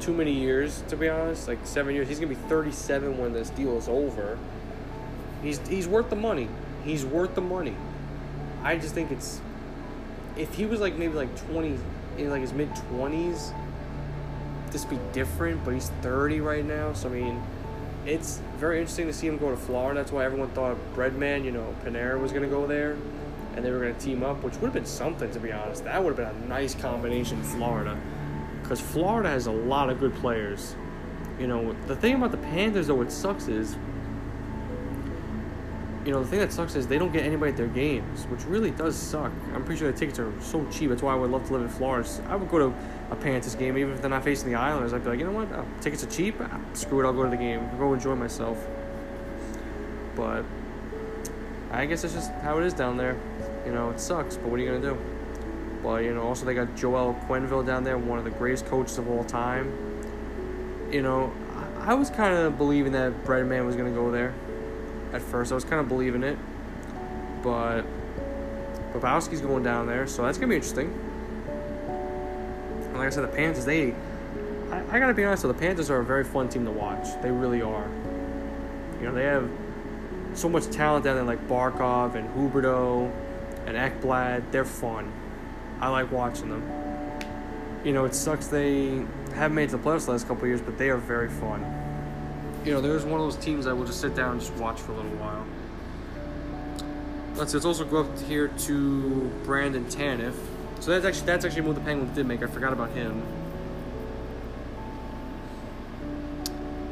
too 0.00 0.12
many 0.12 0.32
years 0.32 0.82
to 0.88 0.98
be 0.98 1.08
honest. 1.08 1.48
Like 1.48 1.60
seven 1.64 1.94
years. 1.94 2.08
He's 2.08 2.18
gonna 2.18 2.28
be 2.28 2.34
37 2.34 3.16
when 3.16 3.32
this 3.32 3.48
deal 3.48 3.78
is 3.78 3.88
over. 3.88 4.38
He's 5.42 5.66
he's 5.66 5.88
worth 5.88 6.10
the 6.10 6.16
money. 6.16 6.46
He's 6.84 7.06
worth 7.06 7.34
the 7.34 7.40
money. 7.40 7.74
I 8.62 8.76
just 8.76 8.94
think 8.94 9.10
it's, 9.10 9.40
if 10.36 10.54
he 10.54 10.66
was 10.66 10.78
like 10.78 10.96
maybe 10.96 11.14
like 11.14 11.34
20, 11.50 11.78
in 12.18 12.28
like 12.28 12.42
his 12.42 12.52
mid 12.52 12.68
20s, 12.92 13.54
this 14.72 14.84
be 14.84 14.98
different. 15.14 15.64
But 15.64 15.72
he's 15.72 15.88
30 16.02 16.40
right 16.42 16.64
now, 16.64 16.92
so 16.92 17.08
I 17.08 17.12
mean. 17.12 17.42
It's 18.06 18.40
very 18.56 18.78
interesting 18.78 19.06
to 19.08 19.12
see 19.12 19.26
him 19.26 19.36
go 19.36 19.50
to 19.50 19.56
Florida. 19.56 20.00
That's 20.00 20.12
why 20.12 20.24
everyone 20.24 20.48
thought 20.50 20.78
Breadman, 20.94 21.44
you 21.44 21.50
know, 21.50 21.74
Panera 21.84 22.18
was 22.18 22.30
going 22.30 22.44
to 22.44 22.48
go 22.48 22.66
there 22.66 22.96
and 23.54 23.62
they 23.62 23.70
were 23.70 23.80
going 23.80 23.94
to 23.94 24.00
team 24.00 24.22
up, 24.22 24.42
which 24.42 24.54
would 24.54 24.66
have 24.66 24.72
been 24.72 24.86
something, 24.86 25.30
to 25.32 25.40
be 25.40 25.52
honest. 25.52 25.84
That 25.84 26.02
would 26.02 26.16
have 26.16 26.32
been 26.32 26.44
a 26.44 26.48
nice 26.48 26.74
combination, 26.76 27.42
Florida. 27.42 27.98
Because 28.68 28.82
Florida 28.82 29.30
has 29.30 29.46
a 29.46 29.50
lot 29.50 29.88
of 29.88 29.98
good 29.98 30.14
players. 30.16 30.76
You 31.40 31.46
know, 31.46 31.74
the 31.86 31.96
thing 31.96 32.16
about 32.16 32.32
the 32.32 32.36
Panthers, 32.36 32.88
though, 32.88 32.96
what 32.96 33.10
sucks 33.10 33.48
is, 33.48 33.78
you 36.04 36.12
know, 36.12 36.22
the 36.22 36.28
thing 36.28 36.38
that 36.40 36.52
sucks 36.52 36.74
is 36.74 36.86
they 36.86 36.98
don't 36.98 37.10
get 37.10 37.24
anybody 37.24 37.50
at 37.50 37.56
their 37.56 37.66
games, 37.66 38.26
which 38.26 38.44
really 38.44 38.70
does 38.70 38.94
suck. 38.94 39.32
I'm 39.54 39.64
pretty 39.64 39.78
sure 39.78 39.90
the 39.90 39.98
tickets 39.98 40.18
are 40.18 40.30
so 40.42 40.66
cheap. 40.70 40.90
That's 40.90 41.00
why 41.00 41.14
I 41.14 41.16
would 41.16 41.30
love 41.30 41.46
to 41.46 41.54
live 41.54 41.62
in 41.62 41.70
Florida. 41.70 42.06
I 42.28 42.36
would 42.36 42.50
go 42.50 42.58
to 42.58 42.74
a 43.10 43.16
Panthers 43.16 43.54
game, 43.54 43.78
even 43.78 43.94
if 43.94 44.02
they're 44.02 44.10
not 44.10 44.22
facing 44.22 44.50
the 44.50 44.58
Islanders. 44.58 44.92
I'd 44.92 45.02
be 45.02 45.08
like, 45.08 45.18
you 45.18 45.24
know 45.24 45.32
what? 45.32 45.50
Oh, 45.50 45.64
tickets 45.80 46.04
are 46.04 46.10
cheap. 46.10 46.34
Ah, 46.38 46.60
screw 46.74 47.00
it. 47.00 47.06
I'll 47.06 47.14
go 47.14 47.24
to 47.24 47.30
the 47.30 47.38
game. 47.38 47.66
I'll 47.72 47.78
go 47.78 47.94
enjoy 47.94 48.16
myself. 48.16 48.62
But 50.14 50.44
I 51.70 51.86
guess 51.86 52.02
that's 52.02 52.12
just 52.12 52.32
how 52.42 52.58
it 52.58 52.66
is 52.66 52.74
down 52.74 52.98
there. 52.98 53.16
You 53.64 53.72
know, 53.72 53.88
it 53.88 53.98
sucks, 53.98 54.36
but 54.36 54.50
what 54.50 54.60
are 54.60 54.62
you 54.62 54.70
gonna 54.70 54.94
do? 54.94 55.17
But 55.82 56.04
you 56.04 56.14
know, 56.14 56.22
also 56.22 56.44
they 56.44 56.54
got 56.54 56.76
Joel 56.76 57.14
Quenneville 57.28 57.64
down 57.64 57.84
there, 57.84 57.98
one 57.98 58.18
of 58.18 58.24
the 58.24 58.30
greatest 58.30 58.66
coaches 58.66 58.98
of 58.98 59.08
all 59.08 59.24
time. 59.24 59.72
You 60.90 61.02
know, 61.02 61.32
I 61.80 61.94
was 61.94 62.10
kind 62.10 62.34
of 62.34 62.58
believing 62.58 62.92
that 62.92 63.24
Breadman 63.24 63.64
was 63.66 63.76
gonna 63.76 63.90
go 63.90 64.10
there. 64.10 64.34
At 65.12 65.22
first, 65.22 65.52
I 65.52 65.54
was 65.54 65.64
kind 65.64 65.80
of 65.80 65.88
believing 65.88 66.22
it, 66.22 66.38
but 67.42 67.82
Bobrovsky's 68.92 69.40
going 69.40 69.62
down 69.62 69.86
there, 69.86 70.06
so 70.06 70.22
that's 70.22 70.38
gonna 70.38 70.48
be 70.48 70.56
interesting. 70.56 70.92
And 72.88 72.98
like 72.98 73.06
I 73.06 73.10
said, 73.10 73.24
the 73.24 73.28
Panthers, 73.28 73.64
they, 73.64 73.94
I, 74.70 74.82
I 74.90 74.98
gotta 74.98 75.14
be 75.14 75.24
honest, 75.24 75.42
though, 75.42 75.48
the 75.48 75.58
Panthers 75.58 75.90
are 75.90 76.00
a 76.00 76.04
very 76.04 76.24
fun 76.24 76.48
team 76.48 76.64
to 76.64 76.70
watch. 76.70 77.06
They 77.22 77.30
really 77.30 77.62
are. 77.62 77.86
You 79.00 79.06
know, 79.06 79.14
they 79.14 79.24
have 79.24 79.48
so 80.34 80.48
much 80.48 80.68
talent 80.70 81.04
down 81.04 81.16
there, 81.16 81.24
like 81.24 81.46
Barkov 81.48 82.14
and 82.14 82.28
Huberdeau 82.34 83.10
and 83.66 83.76
Ekblad. 83.76 84.50
They're 84.50 84.64
fun. 84.64 85.12
I 85.80 85.88
like 85.88 86.10
watching 86.10 86.48
them. 86.48 86.62
You 87.84 87.92
know, 87.92 88.04
it 88.04 88.14
sucks 88.14 88.48
they 88.48 89.04
haven't 89.34 89.54
made 89.54 89.70
the 89.70 89.78
playoffs 89.78 90.06
the 90.06 90.12
last 90.12 90.26
couple 90.26 90.46
years, 90.46 90.60
but 90.60 90.76
they 90.76 90.90
are 90.90 90.96
very 90.96 91.28
fun. 91.28 91.64
You 92.64 92.72
know, 92.72 92.80
there's 92.80 93.04
one 93.04 93.20
of 93.20 93.26
those 93.26 93.42
teams 93.42 93.66
I 93.66 93.72
will 93.72 93.84
just 93.84 94.00
sit 94.00 94.14
down 94.16 94.32
and 94.32 94.40
just 94.40 94.52
watch 94.54 94.80
for 94.80 94.92
a 94.92 94.96
little 94.96 95.12
while. 95.12 95.46
Let's, 97.36 97.54
let's 97.54 97.64
also 97.64 97.84
go 97.84 98.00
up 98.00 98.20
here 98.22 98.48
to 98.48 99.30
Brandon 99.44 99.84
Tanev. 99.84 100.34
So 100.80 100.90
that's 100.90 101.04
actually 101.04 101.26
that's 101.26 101.44
actually 101.44 101.60
a 101.60 101.64
move 101.64 101.76
the 101.76 101.80
Penguins 101.80 102.14
did 102.14 102.26
make. 102.26 102.42
I 102.42 102.46
forgot 102.46 102.72
about 102.72 102.90
him. 102.90 103.22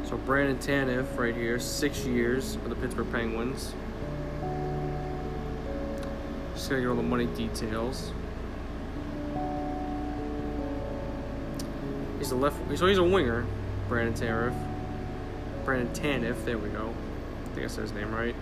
So 0.05 0.15
Brandon 0.17 0.57
Tanev 0.57 1.17
right 1.17 1.35
here, 1.35 1.59
six 1.59 2.05
years 2.05 2.55
for 2.63 2.69
the 2.69 2.75
Pittsburgh 2.75 3.11
Penguins. 3.11 3.73
Just 6.53 6.69
gotta 6.69 6.81
get 6.81 6.89
all 6.89 6.95
the 6.95 7.03
money 7.03 7.25
details. 7.27 8.13
He's 12.27 12.33
a 12.33 12.35
left. 12.35 12.77
So 12.77 12.87
he's 12.87 12.97
a 12.97 13.03
winger, 13.05 13.45
Brandon 13.87 14.13
Tariff. 14.13 14.53
Brandon 15.63 15.87
Tanev. 15.95 16.43
There 16.43 16.57
we 16.57 16.67
go. 16.67 16.93
I 17.45 17.49
think 17.53 17.63
I 17.63 17.67
said 17.69 17.83
his 17.83 17.93
name 17.93 18.13
right. 18.13 18.35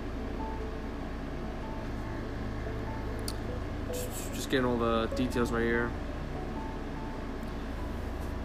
Just 4.34 4.50
getting 4.50 4.66
all 4.66 4.78
the 4.78 5.06
details 5.16 5.52
right 5.52 5.62
here. 5.62 5.92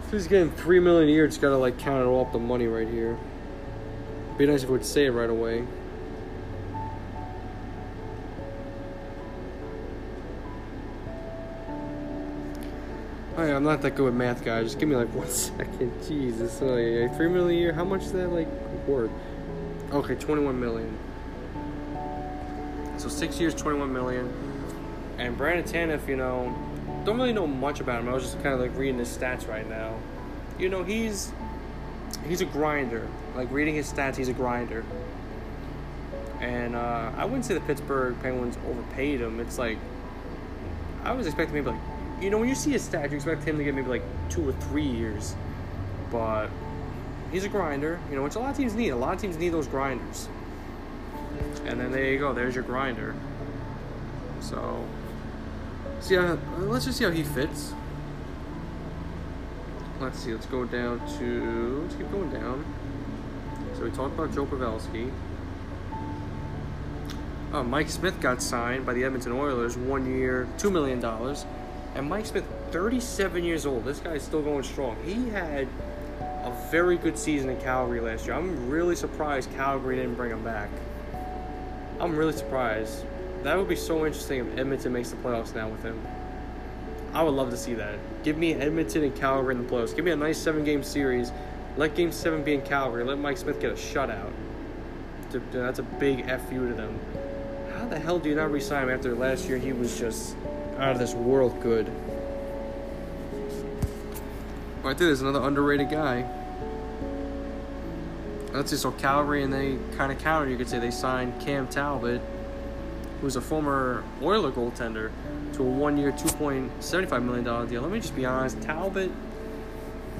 If 0.05 0.11
he's 0.11 0.27
getting 0.27 0.51
three 0.51 0.79
million 0.79 1.09
a 1.09 1.11
year, 1.11 1.25
just 1.25 1.41
gotta 1.41 1.57
like 1.57 1.79
count 1.79 2.03
it 2.03 2.05
all 2.05 2.23
up 2.23 2.31
the 2.31 2.37
money 2.37 2.67
right 2.67 2.87
here. 2.87 3.17
Be 4.37 4.45
nice 4.45 4.61
if 4.61 4.69
we 4.69 4.73
would 4.73 4.85
say 4.85 5.07
it 5.07 5.09
right 5.11 5.27
away. 5.27 5.65
Oh 13.41 13.55
I'm 13.55 13.63
not 13.63 13.81
that 13.81 13.95
good 13.95 14.03
with 14.03 14.13
math, 14.13 14.45
guys. 14.45 14.65
Just 14.65 14.79
give 14.79 14.87
me 14.87 14.95
like 14.95 15.07
one 15.15 15.27
second. 15.27 15.91
Jesus. 16.07 16.59
Oh 16.61 16.75
yeah, 16.77 17.07
three 17.15 17.27
million 17.27 17.57
a 17.57 17.59
year. 17.59 17.73
How 17.73 17.83
much 17.83 18.03
is 18.03 18.11
that 18.11 18.31
like 18.31 18.47
worth? 18.87 19.09
Okay, 19.91 20.13
21 20.13 20.59
million. 20.59 20.95
So 22.97 23.09
six 23.09 23.39
years, 23.39 23.55
21 23.55 23.91
million. 23.91 24.31
And 25.17 25.35
Brandon 25.35 25.65
Tanev, 25.65 26.07
you 26.07 26.17
know, 26.17 26.55
don't 27.03 27.17
really 27.17 27.33
know 27.33 27.47
much 27.47 27.79
about 27.79 28.01
him. 28.01 28.09
I 28.09 28.13
was 28.13 28.23
just 28.23 28.35
kind 28.43 28.53
of 28.53 28.59
like 28.59 28.77
reading 28.77 28.99
his 28.99 29.09
stats 29.09 29.47
right 29.47 29.67
now. 29.67 29.97
You 30.59 30.69
know, 30.69 30.83
he's 30.83 31.33
he's 32.27 32.41
a 32.41 32.45
grinder. 32.45 33.07
Like 33.35 33.51
reading 33.51 33.73
his 33.73 33.91
stats, 33.91 34.17
he's 34.17 34.29
a 34.29 34.33
grinder. 34.33 34.85
And 36.41 36.75
uh, 36.75 37.11
I 37.17 37.25
wouldn't 37.25 37.45
say 37.45 37.55
the 37.55 37.61
Pittsburgh 37.61 38.15
Penguins 38.21 38.55
overpaid 38.69 39.19
him. 39.19 39.39
It's 39.39 39.57
like 39.57 39.79
I 41.03 41.13
was 41.13 41.25
expecting 41.25 41.55
maybe 41.55 41.71
like 41.71 41.90
you 42.21 42.29
know 42.29 42.37
when 42.37 42.47
you 42.47 42.55
see 42.55 42.71
his 42.71 42.87
stats, 42.87 43.09
you 43.09 43.17
expect 43.17 43.43
him 43.43 43.57
to 43.57 43.63
get 43.63 43.73
maybe 43.73 43.89
like 43.89 44.03
two 44.29 44.47
or 44.47 44.53
three 44.53 44.85
years. 44.85 45.35
But 46.11 46.49
he's 47.31 47.43
a 47.43 47.49
grinder, 47.49 47.99
you 48.09 48.15
know, 48.15 48.23
which 48.23 48.35
a 48.35 48.39
lot 48.39 48.51
of 48.51 48.57
teams 48.57 48.75
need. 48.75 48.89
A 48.89 48.95
lot 48.95 49.15
of 49.15 49.21
teams 49.21 49.37
need 49.37 49.49
those 49.49 49.67
grinders. 49.67 50.27
And 51.65 51.79
then 51.79 51.91
there 51.91 52.05
you 52.05 52.19
go. 52.19 52.33
There's 52.33 52.55
your 52.55 52.63
grinder. 52.63 53.15
So, 54.39 54.85
see, 55.99 56.15
how, 56.15 56.37
let's 56.57 56.85
just 56.85 56.97
see 56.97 57.03
how 57.03 57.11
he 57.11 57.23
fits. 57.23 57.73
Let's 59.99 60.19
see. 60.19 60.33
Let's 60.33 60.47
go 60.47 60.65
down 60.65 60.99
to. 61.19 61.81
Let's 61.83 61.95
keep 61.95 62.11
going 62.11 62.31
down. 62.31 62.65
So 63.75 63.83
we 63.83 63.91
talked 63.91 64.15
about 64.15 64.33
Joe 64.33 64.45
Pavelski. 64.45 65.11
Oh, 67.53 67.63
Mike 67.63 67.89
Smith 67.89 68.19
got 68.21 68.41
signed 68.41 68.85
by 68.85 68.93
the 68.93 69.03
Edmonton 69.03 69.33
Oilers, 69.33 69.75
one 69.75 70.05
year, 70.17 70.47
two 70.57 70.71
million 70.71 70.99
dollars. 70.99 71.45
And 71.95 72.09
Mike 72.09 72.25
Smith, 72.25 72.45
37 72.71 73.43
years 73.43 73.65
old. 73.65 73.83
This 73.83 73.99
guy's 73.99 74.23
still 74.23 74.41
going 74.41 74.63
strong. 74.63 74.95
He 75.03 75.29
had 75.29 75.67
a 76.19 76.67
very 76.71 76.97
good 76.97 77.17
season 77.17 77.49
in 77.49 77.59
Calgary 77.61 77.99
last 77.99 78.25
year. 78.25 78.35
I'm 78.35 78.69
really 78.69 78.95
surprised 78.95 79.53
Calgary 79.55 79.97
didn't 79.97 80.15
bring 80.15 80.31
him 80.31 80.43
back. 80.43 80.69
I'm 81.99 82.15
really 82.15 82.33
surprised. 82.33 83.03
That 83.43 83.57
would 83.57 83.67
be 83.67 83.75
so 83.75 84.05
interesting 84.05 84.39
if 84.39 84.57
Edmonton 84.57 84.93
makes 84.93 85.09
the 85.09 85.17
playoffs 85.17 85.53
now 85.53 85.67
with 85.67 85.83
him. 85.83 86.01
I 87.13 87.23
would 87.23 87.33
love 87.33 87.49
to 87.49 87.57
see 87.57 87.73
that. 87.73 87.99
Give 88.23 88.37
me 88.37 88.53
Edmonton 88.53 89.03
and 89.03 89.15
Calgary 89.15 89.55
in 89.55 89.63
the 89.63 89.69
playoffs. 89.69 89.95
Give 89.95 90.05
me 90.05 90.11
a 90.11 90.15
nice 90.15 90.37
seven 90.37 90.63
game 90.63 90.83
series. 90.83 91.31
Let 91.75 91.95
game 91.95 92.11
seven 92.11 92.43
be 92.43 92.53
in 92.53 92.61
Calgary. 92.61 93.03
Let 93.03 93.17
Mike 93.17 93.37
Smith 93.37 93.59
get 93.59 93.71
a 93.71 93.75
shutout. 93.75 94.31
That's 95.51 95.79
a 95.79 95.83
big 95.83 96.25
FU 96.25 96.69
to 96.69 96.73
them. 96.73 96.99
How 97.73 97.85
the 97.85 97.99
hell 97.99 98.19
do 98.19 98.29
you 98.29 98.35
not 98.35 98.51
resign 98.51 98.83
him 98.83 98.95
after 98.95 99.13
last 99.13 99.47
year 99.47 99.57
he 99.57 99.73
was 99.73 99.97
just 99.99 100.35
out 100.77 100.91
of 100.91 100.99
this 100.99 101.13
world 101.13 101.59
good? 101.61 101.91
Right 104.83 104.97
there, 104.97 105.07
there's 105.07 105.21
another 105.21 105.41
underrated 105.41 105.89
guy. 105.89 106.25
Let's 108.51 108.71
see, 108.71 108.77
so 108.77 108.91
Calgary 108.91 109.43
and 109.43 109.53
they 109.53 109.77
kind 109.95 110.11
of 110.11 110.19
counter, 110.19 110.49
you 110.49 110.57
could 110.57 110.67
say 110.67 110.79
they 110.79 110.91
signed 110.91 111.39
Cam 111.39 111.67
Talbot, 111.67 112.21
who's 113.21 113.35
a 113.35 113.41
former 113.41 114.03
Oiler 114.21 114.51
goaltender, 114.51 115.11
to 115.53 115.63
a 115.63 115.65
one 115.65 115.97
year, 115.97 116.11
$2.75 116.11 117.23
million 117.23 117.43
deal. 117.67 117.81
Let 117.81 117.91
me 117.91 117.99
just 117.99 118.15
be 118.15 118.25
honest, 118.25 118.59
Talbot, 118.61 119.11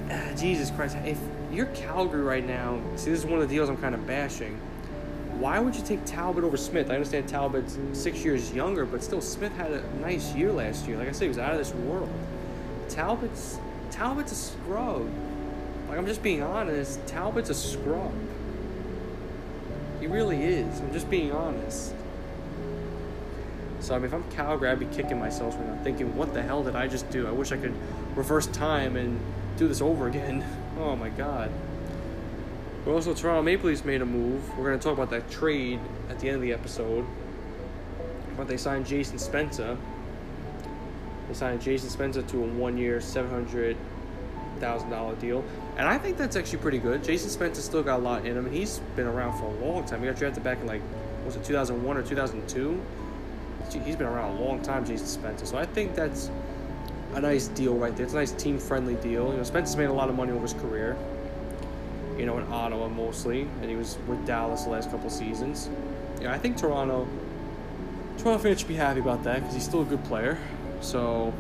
ah, 0.10 0.32
Jesus 0.38 0.70
Christ, 0.72 0.96
if 1.04 1.20
you're 1.52 1.66
Calgary 1.68 2.22
right 2.22 2.46
now, 2.46 2.80
see, 2.96 3.10
this 3.10 3.20
is 3.20 3.26
one 3.26 3.42
of 3.42 3.50
the 3.50 3.54
deals 3.54 3.68
I'm 3.68 3.78
kind 3.78 3.96
of 3.96 4.06
bashing. 4.08 4.60
Why 5.42 5.58
would 5.58 5.76
you 5.76 5.82
take 5.82 6.06
Talbot 6.06 6.44
over 6.44 6.56
Smith? 6.56 6.92
I 6.92 6.94
understand 6.94 7.28
Talbot's 7.28 7.76
six 7.94 8.24
years 8.24 8.54
younger, 8.54 8.86
but 8.86 9.04
still, 9.04 9.22
Smith 9.22 9.52
had 9.58 9.72
a 9.72 9.82
nice 10.00 10.36
year 10.36 10.52
last 10.52 10.88
year. 10.88 10.98
Like 10.98 11.08
I 11.08 11.14
said, 11.14 11.24
he 11.24 11.28
was 11.30 11.40
out 11.40 11.52
of 11.52 11.58
this 11.58 11.74
world. 11.74 12.12
Talbot's 12.90 13.58
Talbot's 13.90 14.32
a 14.32 14.36
scrub. 14.36 15.10
Like 15.90 15.98
I'm 15.98 16.06
just 16.06 16.22
being 16.22 16.44
honest, 16.44 17.04
Talbot's 17.08 17.50
a 17.50 17.56
scrub. 17.56 18.14
He 20.00 20.06
really 20.06 20.44
is. 20.44 20.80
I'm 20.80 20.94
just 20.94 21.10
being 21.10 21.32
honest. 21.32 21.96
So 23.80 23.96
I 23.96 23.98
mean, 23.98 24.06
if 24.06 24.14
I'm 24.14 24.30
Calgary, 24.30 24.70
I'd 24.70 24.78
be 24.78 24.86
kicking 24.86 25.18
myself 25.18 25.56
right 25.56 25.70
now, 25.70 25.84
thinking, 25.84 26.16
"What 26.16 26.36
the 26.36 26.44
hell 26.44 26.62
did 26.62 26.76
I 26.76 26.86
just 26.86 27.10
do? 27.10 27.28
I 27.28 27.32
wish 27.32 27.52
I 27.52 27.58
could 27.58 27.74
reverse 28.16 28.46
time 28.46 28.96
and 28.96 29.20
do 29.58 29.68
this 29.68 29.82
over 29.82 30.08
again." 30.08 30.46
Oh 30.80 30.96
my 30.96 31.10
god. 31.10 31.52
But 32.84 32.92
also, 32.92 33.14
Toronto 33.14 33.44
Maple 33.44 33.70
Leafs 33.70 33.86
made 33.86 34.02
a 34.02 34.06
move. 34.06 34.58
We're 34.58 34.66
going 34.66 34.80
to 34.80 34.84
talk 34.84 34.94
about 34.94 35.10
that 35.12 35.30
trade 35.30 35.80
at 36.10 36.20
the 36.20 36.28
end 36.28 36.36
of 36.36 36.42
the 36.42 36.54
episode. 36.54 37.06
But 38.36 38.48
they 38.48 38.58
signed 38.58 38.86
Jason 38.88 39.18
Spezza. 39.18 39.78
They 41.28 41.34
signed 41.34 41.62
Jason 41.62 41.90
Spezza 41.90 42.28
to 42.30 42.44
a 42.44 42.48
one-year, 42.48 43.02
seven 43.02 43.30
hundred 43.30 43.78
thousand 44.60 44.92
dollar 44.92 45.16
deal, 45.16 45.44
and 45.78 45.88
I 45.88 45.98
think 45.98 46.18
that's 46.18 46.36
actually 46.36 46.60
pretty 46.60 46.78
good. 46.78 47.04
Jason 47.04 47.30
Spezza 47.30 47.58
still 47.58 47.82
got 47.82 48.00
a 48.00 48.04
lot 48.04 48.26
in 48.28 48.38
him, 48.38 48.46
and 48.46 48.56
he's 48.56 48.80
been 48.96 49.08
around 49.08 49.40
for 49.40 49.46
a 49.46 49.66
long 49.66 49.84
time. 49.86 50.02
He 50.02 50.08
got 50.08 50.18
drafted 50.18 50.44
back 50.44 50.60
in 50.60 50.68
like 50.68 50.82
was 51.26 51.36
it 51.36 51.44
two 51.44 51.54
thousand 51.54 51.84
one 51.84 51.98
or 51.98 52.04
two 52.04 52.16
thousand 52.16 52.48
two? 52.48 52.80
He's 53.72 53.96
been 53.96 54.08
around 54.08 54.38
a 54.38 54.42
long 54.42 54.62
time, 54.62 54.86
Jason 54.86 55.08
Spezza. 55.08 55.48
So 55.48 55.58
I 55.58 55.66
think 55.66 55.96
that's 55.96 56.30
a 57.14 57.22
nice 57.22 57.48
deal 57.48 57.76
right 57.76 57.96
there. 57.96 58.04
It's 58.04 58.14
a 58.14 58.18
nice 58.18 58.34
team-friendly 58.34 58.96
deal. 58.96 59.32
You 59.32 59.38
know, 59.38 59.44
Spezza's 59.44 59.76
made 59.76 59.86
a 59.86 59.94
lot 59.94 60.10
of 60.10 60.16
money 60.16 60.32
over 60.32 60.42
his 60.42 60.54
career. 60.54 60.96
You 62.18 62.26
know, 62.26 62.38
in 62.38 62.52
Ottawa 62.52 62.88
mostly, 62.88 63.42
and 63.62 63.70
he 63.70 63.76
was 63.76 63.98
with 64.08 64.26
Dallas 64.26 64.64
the 64.64 64.70
last 64.70 64.92
couple 64.92 65.10
seasons. 65.10 65.70
Yeah, 66.22 66.34
I 66.34 66.38
think 66.38 66.58
Toronto. 66.58 67.08
Toronto 68.18 68.44
fans 68.44 68.60
should 68.60 68.68
be 68.68 68.76
happy 68.76 69.00
about 69.00 69.24
that 69.24 69.40
because 69.40 69.54
he's 69.54 69.64
still 69.64 69.82
a 69.82 69.86
good 69.86 70.04
player. 70.04 70.38
So, 70.82 71.34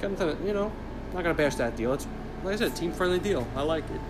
got 0.00 0.16
to, 0.18 0.36
you 0.44 0.52
know, 0.52 0.72
not 1.12 1.22
gonna 1.22 1.34
bash 1.34 1.56
that 1.56 1.76
deal. 1.76 1.92
It's 1.92 2.06
like 2.42 2.54
I 2.54 2.56
said, 2.56 2.74
team 2.74 2.92
friendly 2.92 3.18
deal. 3.18 3.46
I 3.54 3.62
like 3.62 3.84
it. 3.84 4.00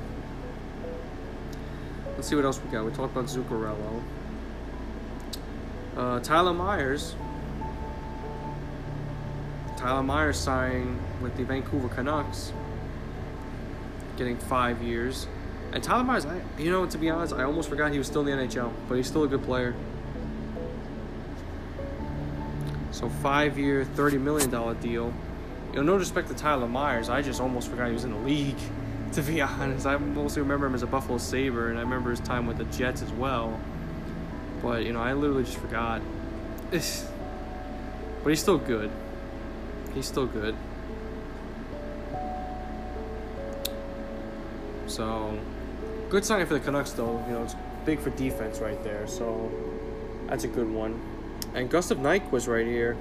Let's 2.15 2.29
see 2.29 2.37
what 2.37 2.45
else 2.45 2.61
we 2.63 2.71
got. 2.71 2.85
We 2.85 2.93
talked 2.93 3.13
about 3.13 3.27
Zuccarello. 3.27 4.03
Uh, 5.97 6.21
Tyler 6.21 6.53
Myers. 6.53 7.15
Tyler 9.77 10.03
Myers 10.03 10.39
signed 10.39 11.01
with 11.23 11.37
the 11.37 11.45
Vancouver 11.45 11.89
Canucks, 11.89 12.53
getting 14.19 14.37
five 14.37 14.83
years. 14.83 15.27
And 15.73 15.83
Tyler 15.83 16.03
Myers, 16.03 16.27
I, 16.27 16.41
you 16.59 16.71
know, 16.71 16.85
to 16.87 16.99
be 16.99 17.11
honest, 17.11 17.33
I 17.33 17.45
almost 17.45 17.69
forgot 17.69 17.93
he 17.93 17.99
was 17.99 18.07
still 18.07 18.27
in 18.27 18.37
the 18.37 18.45
NHL, 18.45 18.73
but 18.89 18.97
he's 18.97 19.07
still 19.07 19.23
a 19.25 19.29
good 19.29 19.43
player. 19.45 19.75
So 22.91 23.09
five 23.09 23.57
year, 23.57 23.85
thirty 23.85 24.19
million 24.19 24.51
dollar 24.51 24.75
deal. 24.75 25.13
You 25.71 25.77
know, 25.77 25.83
no 25.83 25.97
respect 25.97 26.29
to 26.29 26.35
Tyler 26.35 26.67
Myers, 26.67 27.09
I 27.09 27.23
just 27.23 27.41
almost 27.41 27.69
forgot 27.69 27.87
he 27.87 27.93
was 27.93 28.05
in 28.05 28.13
the 28.13 28.19
league. 28.19 28.59
To 29.15 29.23
be 29.23 29.41
honest, 29.41 29.87
I 29.87 29.97
mostly 29.97 30.41
remember 30.41 30.67
him 30.67 30.75
as 30.77 30.85
a 30.85 30.87
Buffalo 30.87 31.19
Saber, 31.19 31.69
and 31.69 31.77
I 31.81 31.83
remember 31.83 32.11
his 32.11 32.21
time 32.21 32.47
with 32.47 32.59
the 32.59 32.65
Jets 32.67 33.03
as 33.03 33.11
well. 33.11 33.59
But 34.63 34.85
you 34.85 34.93
know, 34.93 35.01
I 35.01 35.15
literally 35.15 35.43
just 35.43 35.57
forgot. 35.57 36.01
but 36.71 36.81
he's 36.81 38.41
still 38.41 38.59
good. 38.59 38.89
He's 39.95 40.07
still 40.07 40.27
good. 40.27 40.55
So, 44.87 45.39
good 46.11 46.25
sign 46.25 46.45
for 46.47 46.55
the 46.55 46.61
Canucks, 46.61 46.93
though. 46.93 47.25
You 47.27 47.35
know, 47.35 47.45
it's 47.45 47.57
big 47.87 48.01
for 48.01 48.11
defense 48.11 48.59
right 48.59 48.83
there. 48.85 49.07
So, 49.07 49.51
that's 50.27 50.45
a 50.45 50.49
good 50.49 50.71
one. 50.71 51.01
And 51.55 51.71
Gustav 51.71 51.99
Nyquist 51.99 52.47
right 52.47 52.67
here, 52.67 52.97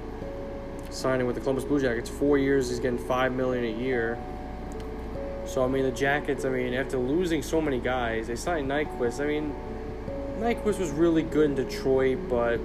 signing 0.90 1.26
with 1.26 1.36
the 1.36 1.40
Columbus 1.40 1.64
Blue 1.64 1.80
Jackets. 1.80 2.10
Four 2.10 2.38
years, 2.38 2.70
he's 2.70 2.80
getting 2.80 2.98
five 2.98 3.32
million 3.32 3.64
a 3.64 3.80
year. 3.80 4.18
So 5.46 5.64
I 5.64 5.68
mean, 5.68 5.82
the 5.82 5.92
Jackets. 5.92 6.44
I 6.44 6.48
mean, 6.48 6.74
after 6.74 6.96
losing 6.96 7.42
so 7.42 7.60
many 7.60 7.80
guys, 7.80 8.26
they 8.26 8.36
signed 8.36 8.68
Nyquist. 8.68 9.20
I 9.20 9.26
mean, 9.26 9.54
Nyquist 10.38 10.78
was 10.78 10.90
really 10.90 11.22
good 11.22 11.50
in 11.50 11.54
Detroit, 11.54 12.18
but 12.28 12.60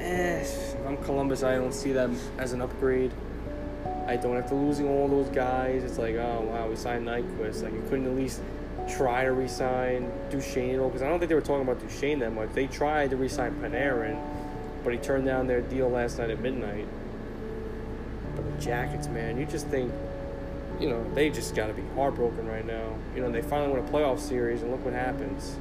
eh, 0.00 0.46
I'm 0.86 0.96
Columbus, 1.04 1.42
I 1.42 1.54
don't 1.54 1.72
see 1.72 1.92
that 1.92 2.10
as 2.38 2.52
an 2.52 2.60
upgrade. 2.60 3.12
I 4.06 4.16
don't 4.16 4.36
after 4.36 4.54
losing 4.54 4.88
all 4.88 5.08
those 5.08 5.28
guys. 5.28 5.82
It's 5.82 5.98
like, 5.98 6.14
oh 6.16 6.46
wow, 6.50 6.68
we 6.68 6.76
signed 6.76 7.06
Nyquist. 7.06 7.62
Like 7.62 7.72
you 7.72 7.82
couldn't 7.88 8.06
at 8.06 8.14
least 8.14 8.40
try 8.88 9.24
to 9.24 9.32
resign 9.32 10.10
Duchene 10.30 10.76
because 10.82 11.02
I 11.02 11.08
don't 11.08 11.18
think 11.18 11.30
they 11.30 11.34
were 11.34 11.40
talking 11.40 11.62
about 11.62 11.80
Duchene 11.80 12.18
that 12.18 12.32
much. 12.32 12.50
They 12.52 12.66
tried 12.66 13.10
to 13.10 13.16
resign 13.16 13.54
Panarin, 13.62 14.20
but 14.82 14.92
he 14.92 14.98
turned 14.98 15.24
down 15.24 15.46
their 15.46 15.62
deal 15.62 15.88
last 15.88 16.18
night 16.18 16.30
at 16.30 16.40
midnight. 16.40 16.86
But 18.36 18.44
the 18.44 18.62
Jackets, 18.62 19.08
man, 19.08 19.38
you 19.38 19.46
just 19.46 19.68
think, 19.68 19.92
you 20.80 20.88
know, 20.88 21.04
they 21.14 21.30
just 21.30 21.54
got 21.54 21.68
to 21.68 21.72
be 21.72 21.82
heartbroken 21.94 22.46
right 22.46 22.66
now. 22.66 22.94
You 23.14 23.22
know, 23.22 23.30
they 23.30 23.42
finally 23.42 23.72
win 23.72 23.84
a 23.84 23.88
playoff 23.88 24.18
series, 24.18 24.62
and 24.62 24.70
look 24.70 24.84
what 24.84 24.92
happens. 24.92 25.56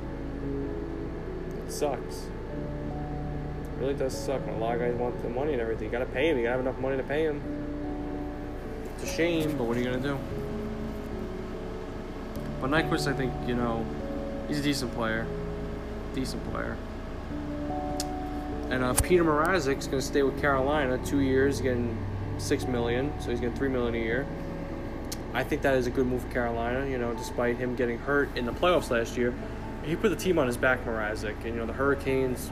It 1.66 1.72
sucks. 1.72 2.24
It 2.24 3.80
really 3.80 3.94
does 3.94 4.18
suck. 4.18 4.42
And 4.42 4.58
a 4.58 4.60
lot 4.60 4.76
of 4.76 4.82
guys 4.82 4.96
want 4.96 5.22
the 5.22 5.30
money 5.30 5.54
and 5.54 5.62
everything. 5.62 5.86
You 5.86 5.92
got 5.92 6.00
to 6.00 6.06
pay 6.06 6.30
him. 6.30 6.38
You 6.38 6.44
got 6.44 6.50
to 6.50 6.58
have 6.58 6.66
enough 6.66 6.80
money 6.80 6.98
to 6.98 7.04
pay 7.04 7.24
him. 7.24 7.42
A 9.04 9.06
shame, 9.06 9.58
but 9.58 9.66
what 9.66 9.78
are 9.78 9.80
you 9.80 9.86
gonna 9.86 10.00
do? 10.00 10.18
But 12.64 12.72
Nyquist, 12.72 13.12
I 13.12 13.14
think, 13.14 13.34
you 13.46 13.56
know, 13.56 13.86
he's 14.48 14.60
a 14.60 14.64
decent 14.64 14.94
player. 14.94 15.28
Decent 16.16 16.50
player. 16.50 16.78
And 18.70 18.84
uh, 18.84 18.94
Peter 18.94 19.26
Mrazek's 19.26 19.86
going 19.86 20.00
to 20.00 20.02
stay 20.02 20.24
with 20.24 20.40
Carolina 20.40 20.98
two 21.06 21.20
years, 21.20 21.60
getting 21.60 21.98
six 22.38 22.66
million, 22.66 23.12
so 23.20 23.32
he's 23.32 23.42
getting 23.42 23.56
three 23.56 23.68
million 23.68 23.94
a 23.96 23.98
year. 23.98 24.26
I 25.34 25.44
think 25.44 25.62
that 25.64 25.76
is 25.76 25.88
a 25.88 25.90
good 25.90 26.08
move 26.08 26.22
for 26.22 26.30
Carolina. 26.30 26.88
You 26.88 26.98
know, 26.98 27.14
despite 27.14 27.58
him 27.58 27.76
getting 27.76 28.00
hurt 28.00 28.36
in 28.38 28.46
the 28.46 28.54
playoffs 28.54 28.90
last 28.90 29.18
year, 29.18 29.34
he 29.84 29.98
put 29.98 30.10
the 30.10 30.16
team 30.16 30.40
on 30.40 30.48
his 30.48 30.56
back, 30.56 30.86
Mrazek. 30.86 31.36
And 31.44 31.48
you 31.48 31.56
know, 31.56 31.66
the 31.66 31.74
Hurricanes. 31.74 32.50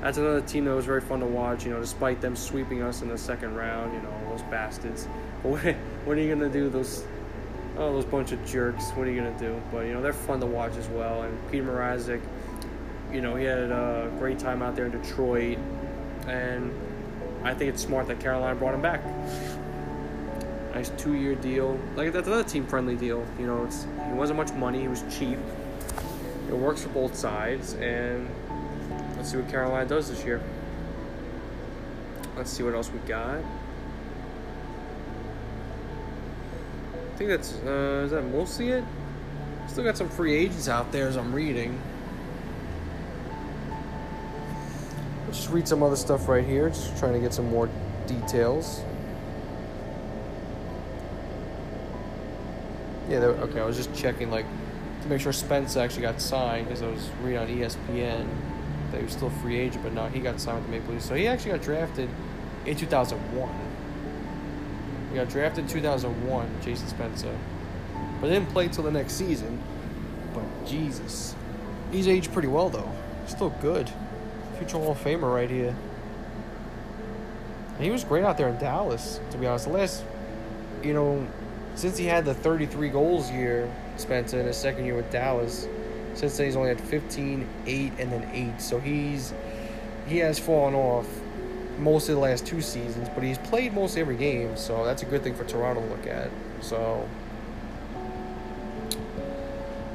That's 0.00 0.18
another 0.18 0.40
team 0.40 0.64
that 0.66 0.74
was 0.74 0.84
very 0.84 1.00
fun 1.00 1.20
to 1.20 1.26
watch. 1.26 1.64
You 1.64 1.72
know, 1.72 1.80
despite 1.80 2.20
them 2.20 2.36
sweeping 2.36 2.82
us 2.82 3.02
in 3.02 3.08
the 3.08 3.18
second 3.18 3.54
round, 3.54 3.92
you 3.92 4.00
know, 4.00 4.12
those 4.30 4.42
bastards. 4.42 5.08
But 5.42 5.48
what, 5.64 5.74
what 6.04 6.18
are 6.18 6.20
you 6.20 6.34
gonna 6.34 6.48
do? 6.48 6.68
Those 6.68 7.04
oh, 7.78 7.92
those 7.92 8.04
bunch 8.04 8.32
of 8.32 8.44
jerks. 8.46 8.90
What 8.90 9.06
are 9.06 9.10
you 9.10 9.20
gonna 9.20 9.38
do? 9.38 9.60
But 9.72 9.86
you 9.86 9.92
know, 9.92 10.02
they're 10.02 10.12
fun 10.12 10.40
to 10.40 10.46
watch 10.46 10.76
as 10.76 10.88
well. 10.88 11.22
And 11.22 11.50
Peter 11.50 11.64
Mrazek, 11.64 12.20
you 13.12 13.20
know, 13.20 13.36
he 13.36 13.44
had 13.44 13.70
a 13.70 14.12
great 14.18 14.38
time 14.38 14.62
out 14.62 14.76
there 14.76 14.86
in 14.86 14.92
Detroit, 14.92 15.58
and 16.26 16.72
I 17.44 17.54
think 17.54 17.74
it's 17.74 17.82
smart 17.82 18.08
that 18.08 18.20
Carolina 18.20 18.54
brought 18.54 18.74
him 18.74 18.82
back. 18.82 19.02
Nice 20.74 20.90
two-year 20.98 21.36
deal. 21.36 21.78
Like 21.94 22.12
that's 22.12 22.26
another 22.26 22.44
team-friendly 22.44 22.96
deal. 22.96 23.26
You 23.38 23.46
know, 23.46 23.64
it's 23.64 23.86
he 24.06 24.12
wasn't 24.12 24.36
much 24.36 24.52
money. 24.52 24.80
He 24.80 24.88
was 24.88 25.02
cheap. 25.10 25.38
It 26.48 26.54
works 26.54 26.82
for 26.82 26.90
both 26.90 27.14
sides, 27.16 27.74
and 27.74 28.28
let's 29.26 29.32
see 29.32 29.42
what 29.42 29.50
Carolina 29.50 29.88
does 29.88 30.08
this 30.08 30.24
year. 30.24 30.40
Let's 32.36 32.48
see 32.48 32.62
what 32.62 32.74
else 32.74 32.92
we 32.92 33.00
got. 33.08 33.38
I 33.38 33.42
think 37.16 37.30
that's 37.30 37.54
uh, 37.66 38.02
is 38.04 38.12
that 38.12 38.22
mostly 38.22 38.68
it. 38.68 38.84
Still 39.66 39.82
got 39.82 39.96
some 39.96 40.08
free 40.08 40.32
agents 40.32 40.68
out 40.68 40.92
there 40.92 41.08
as 41.08 41.16
I'm 41.16 41.34
reading. 41.34 41.76
Let's 45.24 45.38
just 45.38 45.50
read 45.50 45.66
some 45.66 45.82
other 45.82 45.96
stuff 45.96 46.28
right 46.28 46.46
here. 46.46 46.68
Just 46.68 46.96
trying 46.96 47.14
to 47.14 47.18
get 47.18 47.34
some 47.34 47.50
more 47.50 47.68
details. 48.06 48.80
Yeah, 53.08 53.16
okay. 53.16 53.58
I 53.58 53.64
was 53.64 53.76
just 53.76 53.92
checking 53.92 54.30
like 54.30 54.46
to 55.02 55.08
make 55.08 55.20
sure 55.20 55.32
Spence 55.32 55.76
actually 55.76 56.02
got 56.02 56.20
signed 56.20 56.68
because 56.68 56.82
I 56.82 56.86
was 56.86 57.10
reading 57.24 57.40
on 57.40 57.48
ESPN 57.48 58.28
that 58.90 58.98
he 58.98 59.04
was 59.04 59.12
still 59.12 59.28
a 59.28 59.42
free 59.42 59.58
agent, 59.58 59.82
but 59.82 59.92
no, 59.92 60.06
he 60.08 60.20
got 60.20 60.40
signed 60.40 60.58
with 60.58 60.66
the 60.66 60.72
Maple 60.72 60.94
Leafs. 60.94 61.06
So 61.06 61.14
he 61.14 61.26
actually 61.26 61.52
got 61.52 61.62
drafted 61.62 62.08
in 62.64 62.76
2001. 62.76 63.50
He 65.10 65.16
got 65.16 65.28
drafted 65.28 65.64
in 65.64 65.70
2001, 65.70 66.48
Jason 66.62 66.88
Spezza, 66.88 67.34
but 68.20 68.28
didn't 68.28 68.50
play 68.50 68.68
till 68.68 68.84
the 68.84 68.90
next 68.90 69.14
season. 69.14 69.58
But 70.34 70.44
Jesus, 70.66 71.34
he's 71.92 72.08
aged 72.08 72.32
pretty 72.32 72.48
well 72.48 72.68
though. 72.68 72.90
Still 73.26 73.50
good. 73.60 73.90
Future 74.58 74.78
Hall 74.78 74.92
of 74.92 75.02
Famer 75.02 75.32
right 75.32 75.50
here. 75.50 75.74
And 77.76 77.84
he 77.84 77.90
was 77.90 78.04
great 78.04 78.24
out 78.24 78.38
there 78.38 78.48
in 78.48 78.58
Dallas, 78.58 79.20
to 79.30 79.38
be 79.38 79.46
honest. 79.46 79.66
The 79.66 79.72
last, 79.72 80.04
you 80.82 80.94
know, 80.94 81.26
since 81.74 81.98
he 81.98 82.06
had 82.06 82.24
the 82.24 82.32
33 82.32 82.88
goals 82.88 83.30
year, 83.30 83.70
Spezza, 83.98 84.34
in 84.34 84.46
his 84.46 84.56
second 84.56 84.86
year 84.86 84.96
with 84.96 85.10
Dallas, 85.10 85.68
since 86.16 86.36
then 86.36 86.46
he's 86.46 86.56
only 86.56 86.70
had 86.70 86.80
15, 86.80 87.46
8, 87.66 87.92
and 87.98 88.12
then 88.12 88.28
8. 88.32 88.60
So 88.60 88.80
he's 88.80 89.32
he 90.08 90.18
has 90.18 90.38
fallen 90.38 90.74
off 90.74 91.06
most 91.78 92.08
of 92.08 92.14
the 92.14 92.20
last 92.20 92.46
two 92.46 92.60
seasons, 92.60 93.08
but 93.10 93.22
he's 93.22 93.38
played 93.38 93.74
most 93.74 93.98
every 93.98 94.16
game, 94.16 94.56
so 94.56 94.84
that's 94.84 95.02
a 95.02 95.06
good 95.06 95.22
thing 95.22 95.34
for 95.34 95.44
Toronto 95.44 95.82
to 95.82 95.88
look 95.88 96.06
at. 96.06 96.30
So 96.60 97.06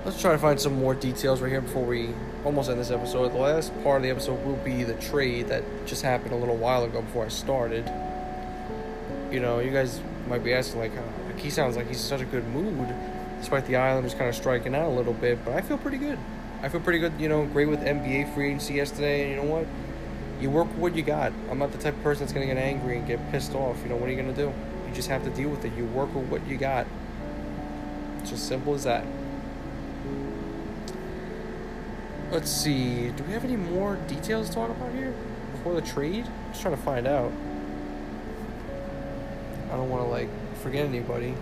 let's 0.06 0.22
try 0.22 0.32
to 0.32 0.38
find 0.38 0.60
some 0.60 0.74
more 0.74 0.94
details 0.94 1.42
right 1.42 1.50
here 1.50 1.62
before 1.62 1.86
we 1.86 2.10
almost 2.46 2.70
end 2.70 2.80
this 2.80 2.92
episode. 2.92 3.32
The 3.32 3.38
last 3.38 3.74
part 3.84 3.98
of 3.98 4.04
the 4.04 4.10
episode 4.10 4.46
will 4.46 4.58
be 4.58 4.84
the 4.84 4.94
trade 4.96 5.48
that 5.48 5.64
just 5.86 6.04
happened 6.04 6.34
a 6.34 6.38
little 6.38 6.58
while 6.58 6.84
ago 6.84 7.02
before 7.02 7.26
I 7.26 7.30
started. 7.30 7.92
You 9.32 9.40
know, 9.40 9.60
you 9.60 9.72
guys 9.72 10.02
might 10.28 10.44
be 10.44 10.54
asking 10.54 10.82
like, 10.82 10.92
like 11.26 11.40
he 11.40 11.50
sounds 11.50 11.78
like 11.78 11.88
he's 11.88 12.02
in 12.02 12.04
such 12.04 12.22
a 12.22 12.26
good 12.26 12.48
mood, 12.50 12.94
despite 13.41 13.65
the 13.65 13.75
Islanders 13.75 14.13
kind 14.13 14.30
of 14.30 14.36
striking 14.36 14.73
out 14.73 14.88
a 14.88 14.95
little 14.95 15.13
bit. 15.13 15.43
But 15.43 15.56
I 15.56 15.62
feel 15.62 15.77
pretty 15.77 15.97
good. 15.97 16.17
I 16.62 16.69
feel 16.69 16.80
pretty 16.80 16.99
good. 16.99 17.13
You 17.19 17.27
know, 17.27 17.45
great 17.45 17.67
with 17.67 17.82
NBA 17.82 18.34
free 18.34 18.47
agency 18.47 18.75
yesterday. 18.75 19.23
And 19.23 19.32
you 19.32 19.36
know 19.38 19.51
what? 19.51 19.65
You 20.39 20.49
work 20.49 20.67
with 20.69 20.77
what 20.77 20.95
you 20.95 21.01
got. 21.01 21.34
I'm 21.49 21.60
not 21.60 21.71
the 21.71 21.77
type 21.77 21.95
of 21.95 22.04
person 22.04 22.21
that's 22.21 22.34
gonna 22.34 22.45
get 22.45 22.58
angry 22.58 22.97
and 22.97 23.06
get 23.06 23.32
pissed 23.32 23.54
off. 23.54 23.82
You 23.84 23.89
know, 23.89 23.95
what 23.95 24.08
are 24.08 24.12
you 24.12 24.21
gonna 24.21 24.34
do? 24.34 24.54
You 24.88 24.93
just 24.93 25.10
have 25.10 25.23
to 25.23 25.30
deal 25.32 25.49
with 25.49 25.65
it. 25.65 25.73
You 25.75 25.86
work 25.86 26.13
with 26.13 26.25
what 26.30 26.45
you 26.47 26.58
got. 26.58 26.86
It's 28.21 28.32
as 28.32 28.41
simple 28.41 28.75
as 28.75 28.84
that. 28.84 29.04
Let's 32.32 32.49
see. 32.49 33.10
Do 33.10 33.23
we 33.23 33.34
have 33.34 33.43
any 33.43 33.58
more 33.58 33.97
details 34.08 34.49
to 34.49 34.56
talk 34.56 34.69
about 34.69 34.93
here 34.93 35.13
before 35.51 35.73
the 35.73 35.82
trade? 35.82 36.25
I'm 36.25 36.51
Just 36.51 36.62
trying 36.62 36.77
to 36.77 36.82
find 36.82 37.08
out. 37.08 37.32
I 39.71 39.75
don't 39.75 39.89
want 39.89 40.04
to 40.04 40.10
like 40.10 40.30
forget 40.62 40.86
anybody. 40.86 41.34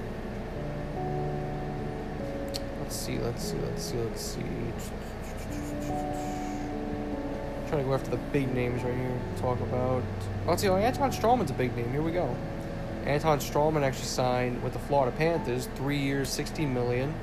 Let's 2.89 3.01
see. 3.01 3.19
Let's 3.19 3.43
see. 3.43 3.57
Let's 3.57 3.83
see. 3.83 3.97
Let's 3.97 4.19
see. 4.19 4.41
I'm 4.41 4.73
trying 7.69 7.83
to 7.83 7.87
go 7.87 7.93
after 7.93 8.09
the 8.09 8.17
big 8.33 8.51
names 8.55 8.81
right 8.81 8.95
here. 8.95 9.15
Talk 9.37 9.59
about. 9.59 10.01
Let's 10.47 10.63
see. 10.63 10.69
Oh, 10.69 10.75
Anton 10.75 11.11
Stralman's 11.11 11.51
a 11.51 11.53
big 11.53 11.75
name. 11.75 11.91
Here 11.91 12.01
we 12.01 12.11
go. 12.11 12.35
Anton 13.05 13.37
Stralman 13.37 13.83
actually 13.83 14.05
signed 14.05 14.63
with 14.63 14.73
the 14.73 14.79
Florida 14.79 15.15
Panthers, 15.15 15.69
three 15.75 15.99
years, 15.99 16.29
16 16.29 16.73
million, 16.73 17.13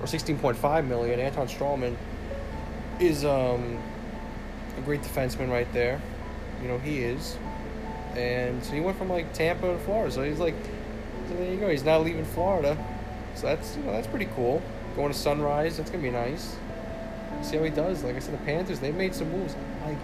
or 0.00 0.06
16.5 0.06 0.86
million. 0.86 1.20
Anton 1.20 1.46
Stralman 1.46 1.94
is 2.98 3.26
um, 3.26 3.78
a 4.78 4.80
great 4.80 5.02
defenseman 5.02 5.50
right 5.50 5.70
there. 5.74 6.00
You 6.62 6.68
know, 6.68 6.78
he 6.78 7.00
is. 7.00 7.36
And 8.14 8.64
so 8.64 8.72
he 8.72 8.80
went 8.80 8.96
from 8.96 9.10
like 9.10 9.34
Tampa 9.34 9.74
to 9.74 9.78
Florida. 9.80 10.10
So 10.10 10.22
he's 10.22 10.38
like, 10.38 10.54
so 11.28 11.34
there 11.34 11.52
you 11.52 11.60
go. 11.60 11.68
He's 11.68 11.84
now 11.84 11.98
leaving 11.98 12.24
Florida. 12.24 12.82
So 13.34 13.48
that's 13.48 13.76
you 13.76 13.82
know 13.82 13.92
that's 13.92 14.06
pretty 14.06 14.30
cool. 14.34 14.62
Going 14.96 15.12
to 15.12 15.18
Sunrise, 15.18 15.76
that's 15.76 15.90
gonna 15.90 16.02
be 16.02 16.10
nice. 16.10 16.56
See 17.42 17.56
how 17.56 17.64
he 17.64 17.70
does. 17.70 18.04
Like 18.04 18.16
I 18.16 18.18
said, 18.18 18.34
the 18.34 18.44
Panthers 18.44 18.78
they 18.80 18.92
made 18.92 19.14
some 19.14 19.30
moves. 19.30 19.56
Like, 19.84 19.96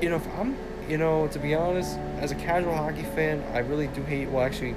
you 0.00 0.08
know, 0.08 0.16
if 0.16 0.26
I'm, 0.38 0.56
you 0.88 0.96
know, 0.96 1.28
to 1.28 1.38
be 1.38 1.54
honest, 1.54 1.98
as 2.18 2.32
a 2.32 2.34
casual 2.34 2.74
hockey 2.74 3.02
fan, 3.02 3.42
I 3.52 3.58
really 3.58 3.88
do 3.88 4.02
hate. 4.02 4.28
Well, 4.28 4.44
actually, 4.44 4.74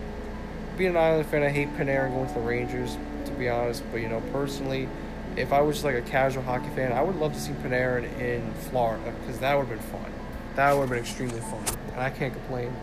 being 0.77 0.91
an 0.91 0.97
Island 0.97 1.27
fan, 1.27 1.43
I 1.43 1.49
hate 1.49 1.75
Panarin 1.77 2.13
going 2.13 2.27
to 2.27 2.33
the 2.33 2.39
Rangers. 2.41 2.97
To 3.25 3.31
be 3.31 3.47
honest, 3.47 3.83
but 3.91 4.01
you 4.01 4.09
know, 4.09 4.21
personally, 4.33 4.89
if 5.37 5.53
I 5.53 5.61
was 5.61 5.77
just 5.77 5.85
like 5.85 5.95
a 5.95 6.01
casual 6.01 6.43
hockey 6.43 6.69
fan, 6.75 6.91
I 6.91 7.01
would 7.01 7.15
love 7.15 7.33
to 7.33 7.39
see 7.39 7.51
Panarin 7.51 8.03
in 8.19 8.51
Florida 8.53 9.13
because 9.21 9.39
that 9.39 9.55
would 9.55 9.67
have 9.67 9.77
been 9.77 9.87
fun. 9.89 10.11
That 10.55 10.73
would 10.73 10.81
have 10.81 10.89
been 10.89 10.99
extremely 10.99 11.39
fun, 11.39 11.63
and 11.93 12.01
I 12.01 12.09
can't 12.09 12.33
complain. 12.33 12.73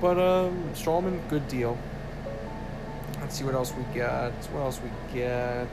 But 0.00 0.18
um, 0.18 0.70
Stralman, 0.74 1.28
good 1.28 1.48
deal. 1.48 1.76
Let's 3.32 3.38
see 3.38 3.46
what 3.46 3.54
else 3.54 3.72
we 3.72 3.98
got. 3.98 4.32
What 4.52 4.60
else 4.60 4.78
we 4.82 4.90
get? 5.18 5.66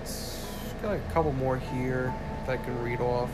Got 0.81 0.95
a 0.95 0.99
couple 1.11 1.33
more 1.33 1.57
here 1.57 2.13
that 2.45 2.57
I 2.57 2.63
can 2.63 2.81
read 2.81 3.01
off. 3.01 3.29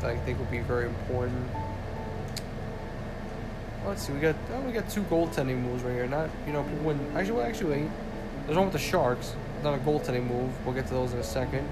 That 0.00 0.10
I 0.10 0.16
think 0.18 0.38
would 0.38 0.52
be 0.52 0.60
very 0.60 0.86
important. 0.86 1.50
Let's 3.84 4.06
see. 4.06 4.12
We 4.12 4.20
got 4.20 4.36
oh, 4.52 4.60
we 4.60 4.70
got 4.70 4.88
two 4.88 5.02
goaltending 5.02 5.62
moves 5.62 5.82
right 5.82 5.94
here. 5.94 6.06
Not 6.06 6.30
you 6.46 6.52
know 6.52 6.62
wouldn't 6.84 7.16
actually 7.16 7.38
well, 7.38 7.44
actually 7.44 7.90
there's 8.46 8.56
one 8.56 8.66
with 8.66 8.74
the 8.74 8.78
Sharks 8.78 9.34
not 9.64 9.74
a 9.74 9.78
goaltending 9.78 10.28
move. 10.28 10.52
We'll 10.64 10.76
get 10.76 10.86
to 10.86 10.94
those 10.94 11.12
in 11.12 11.18
a 11.18 11.24
second. 11.24 11.68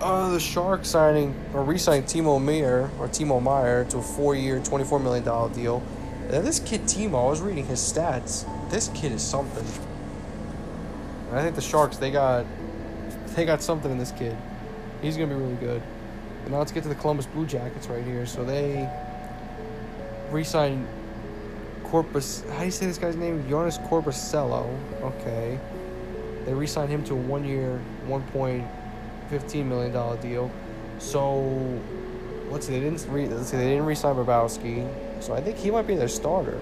Uh, 0.00 0.30
the 0.30 0.38
Sharks 0.38 0.86
signing 0.86 1.34
or 1.52 1.64
re-signing 1.64 2.04
Timo 2.04 2.40
Meier 2.40 2.90
or 3.00 3.08
Timo 3.08 3.42
Meier 3.42 3.86
to 3.86 3.98
a 3.98 4.02
four-year, 4.02 4.60
twenty-four 4.60 5.00
million 5.00 5.24
dollar 5.24 5.52
deal. 5.52 5.82
And 6.30 6.46
this 6.46 6.58
kid 6.60 6.82
Timo, 6.82 7.26
I 7.26 7.30
was 7.30 7.40
reading 7.40 7.66
his 7.66 7.80
stats. 7.80 8.44
This 8.70 8.88
kid 8.94 9.12
is 9.12 9.22
something. 9.22 9.64
And 11.28 11.38
I 11.38 11.42
think 11.42 11.54
the 11.54 11.62
Sharks 11.62 11.96
they 11.96 12.10
got 12.10 12.46
they 13.34 13.44
got 13.44 13.62
something 13.62 13.90
in 13.90 13.98
this 13.98 14.12
kid. 14.12 14.36
He's 15.02 15.16
gonna 15.16 15.28
be 15.28 15.40
really 15.40 15.56
good. 15.56 15.82
Now 16.48 16.58
let's 16.58 16.72
get 16.72 16.82
to 16.82 16.88
the 16.88 16.94
Columbus 16.94 17.26
Blue 17.26 17.46
Jackets 17.46 17.88
right 17.88 18.04
here. 18.04 18.26
So 18.26 18.44
they 18.44 18.88
re-signed 20.30 20.86
Corpus. 21.84 22.42
How 22.50 22.60
do 22.60 22.64
you 22.66 22.70
say 22.70 22.86
this 22.86 22.98
guy's 22.98 23.16
name? 23.16 23.48
Jonas 23.48 23.78
Korpisalo. 23.78 24.76
Okay. 25.02 25.58
They 26.44 26.52
re-signed 26.52 26.90
him 26.90 27.02
to 27.04 27.14
a 27.14 27.16
one-year, 27.16 27.80
$1.15 28.06 29.64
million 29.64 30.20
deal. 30.20 30.50
So 30.98 31.80
let's 32.50 32.66
see, 32.66 32.74
they 32.74 32.80
didn't 32.80 33.06
re, 33.08 33.26
let's 33.28 33.50
see, 33.50 33.56
they 33.56 33.70
didn't 33.70 33.86
re-sign 33.86 34.14
Bobrovsky, 34.14 34.86
so 35.20 35.34
I 35.34 35.40
think 35.40 35.56
he 35.56 35.70
might 35.70 35.86
be 35.86 35.94
their 35.94 36.08
starter. 36.08 36.60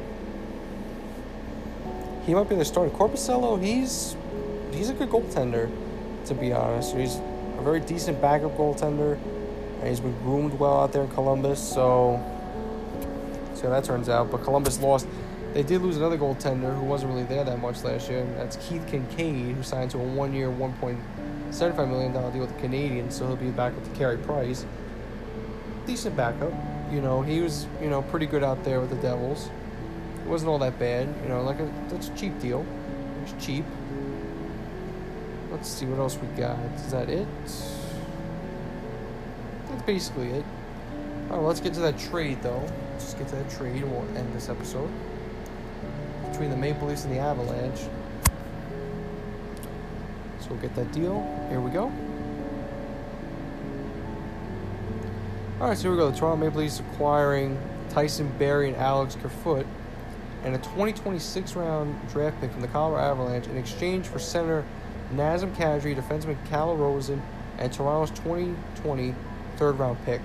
He 2.25 2.35
might 2.35 2.49
be 2.49 2.55
their 2.55 2.65
starter. 2.65 2.91
Korpisalo, 2.91 3.61
he's 3.63 4.17
he's 4.73 4.91
a 4.91 4.95
good 4.95 5.11
goaltender, 5.11 5.71
to 6.27 6.35
be 6.35 6.53
honest. 6.53 6.95
He's 6.97 7.17
a 7.17 7.63
very 7.63 7.81
decent 7.81 8.21
backup 8.21 8.57
goaltender, 8.57 9.19
and 9.81 9.89
he's 9.89 10.01
been 10.01 10.17
groomed 10.23 10.59
well 10.59 10.81
out 10.81 10.93
there 10.93 11.03
in 11.03 11.11
Columbus. 11.11 11.61
So, 11.61 12.21
see 13.55 13.63
how 13.63 13.71
that 13.71 13.85
turns 13.85 14.09
out. 14.09 14.31
But 14.31 14.45
Columbus 14.45 14.81
lost. 14.81 15.07
They 15.53 15.63
did 15.63 15.83
lose 15.83 15.99
another 15.99 16.17
goaltender 16.17 16.75
who 16.79 16.85
wasn't 16.87 17.13
really 17.13 17.25
there 17.25 17.45
that 17.45 17.61
much 17.61 17.83
last 17.85 18.09
year. 18.09 18.21
And 18.21 18.35
that's 18.37 18.57
Keith 18.57 18.87
Kinkaid, 18.87 19.55
who 19.55 19.63
signed 19.63 19.91
to 19.91 19.99
a 19.99 20.03
one-year, 20.03 20.49
one 20.49 20.73
point 20.75 20.99
seventy-five 21.51 21.89
million 21.89 22.13
dollar 22.13 22.31
deal 22.33 22.41
with 22.41 22.57
the 22.57 22.67
Canadiens. 22.67 23.13
So 23.13 23.27
he'll 23.27 23.37
be 23.37 23.51
back 23.51 23.75
with 23.75 23.85
the 23.85 23.99
Carey 23.99 24.17
Price. 24.17 24.65
Decent 25.87 26.17
backup. 26.17 26.53
You 26.93 27.01
know, 27.01 27.23
he 27.23 27.41
was 27.41 27.67
you 27.81 27.89
know 27.89 28.03
pretty 28.03 28.27
good 28.27 28.45
out 28.45 28.63
there 28.65 28.79
with 28.79 28.91
the 28.91 28.97
Devils. 28.97 29.49
It 30.25 30.29
wasn't 30.29 30.51
all 30.51 30.59
that 30.59 30.79
bad. 30.79 31.09
You 31.23 31.31
know, 31.31 31.43
like 31.43 31.59
a 31.59 31.73
that's 31.89 32.09
a 32.09 32.15
cheap 32.15 32.39
deal. 32.39 32.67
It's 33.23 33.45
cheap. 33.45 33.65
Let's 35.51 35.71
see 35.71 35.87
what 35.87 35.99
else 35.99 36.19
we 36.19 36.29
got. 36.29 36.59
Is 36.77 36.93
that 36.93 37.09
it? 37.09 37.27
That's 39.71 39.83
basically 39.87 40.31
it. 40.33 40.45
All 41.31 41.39
right, 41.39 41.47
let's 41.47 41.61
get 41.61 41.73
to 41.75 41.81
that 41.81 41.99
trade 41.99 42.43
though. 42.43 42.63
Let's 42.93 43.05
just 43.05 43.19
get 43.19 43.29
to 43.29 43.37
that 43.37 43.51
trade 43.51 43.83
and 43.83 43.91
we'll 43.91 44.17
end 44.19 44.35
this 44.35 44.51
episode 44.51 44.91
between 46.31 46.51
the 46.51 46.57
Maple 46.57 46.89
Leafs 46.89 47.05
and 47.05 47.15
the 47.15 47.19
Avalanche. 47.19 47.81
So 50.41 50.49
we'll 50.51 50.59
get 50.59 50.75
that 50.75 50.93
deal. 50.93 51.23
Here 51.49 51.61
we 51.61 51.71
go. 51.71 51.91
All 55.63 55.69
right, 55.69 55.79
so 55.79 55.83
here 55.83 55.91
we 55.93 55.97
go. 55.97 56.11
The 56.11 56.19
Toronto 56.19 56.45
Maple 56.45 56.59
Leafs 56.59 56.81
acquiring 56.81 57.57
Tyson 57.89 58.29
Barrie 58.37 58.67
and 58.67 58.77
Alex 58.77 59.15
Kerfoot 59.15 59.65
and 60.43 60.57
a 60.57 60.59
2026 60.59 61.55
round 61.55 62.09
draft 62.09 62.41
pick 62.41 62.51
from 62.51 62.63
the 62.63 62.67
Colorado 62.67 63.13
Avalanche 63.13 63.47
in 63.47 63.57
exchange 63.57 64.09
for 64.09 64.19
center 64.19 64.65
Nazem 65.15 65.55
Kadri, 65.55 65.97
defenseman 65.97 66.37
Cal 66.49 66.77
Rosen, 66.77 67.23
and 67.59 67.73
Toronto's 67.73 68.11
2020 68.19 69.15
third 69.57 69.79
round 69.79 70.05
pick. 70.05 70.21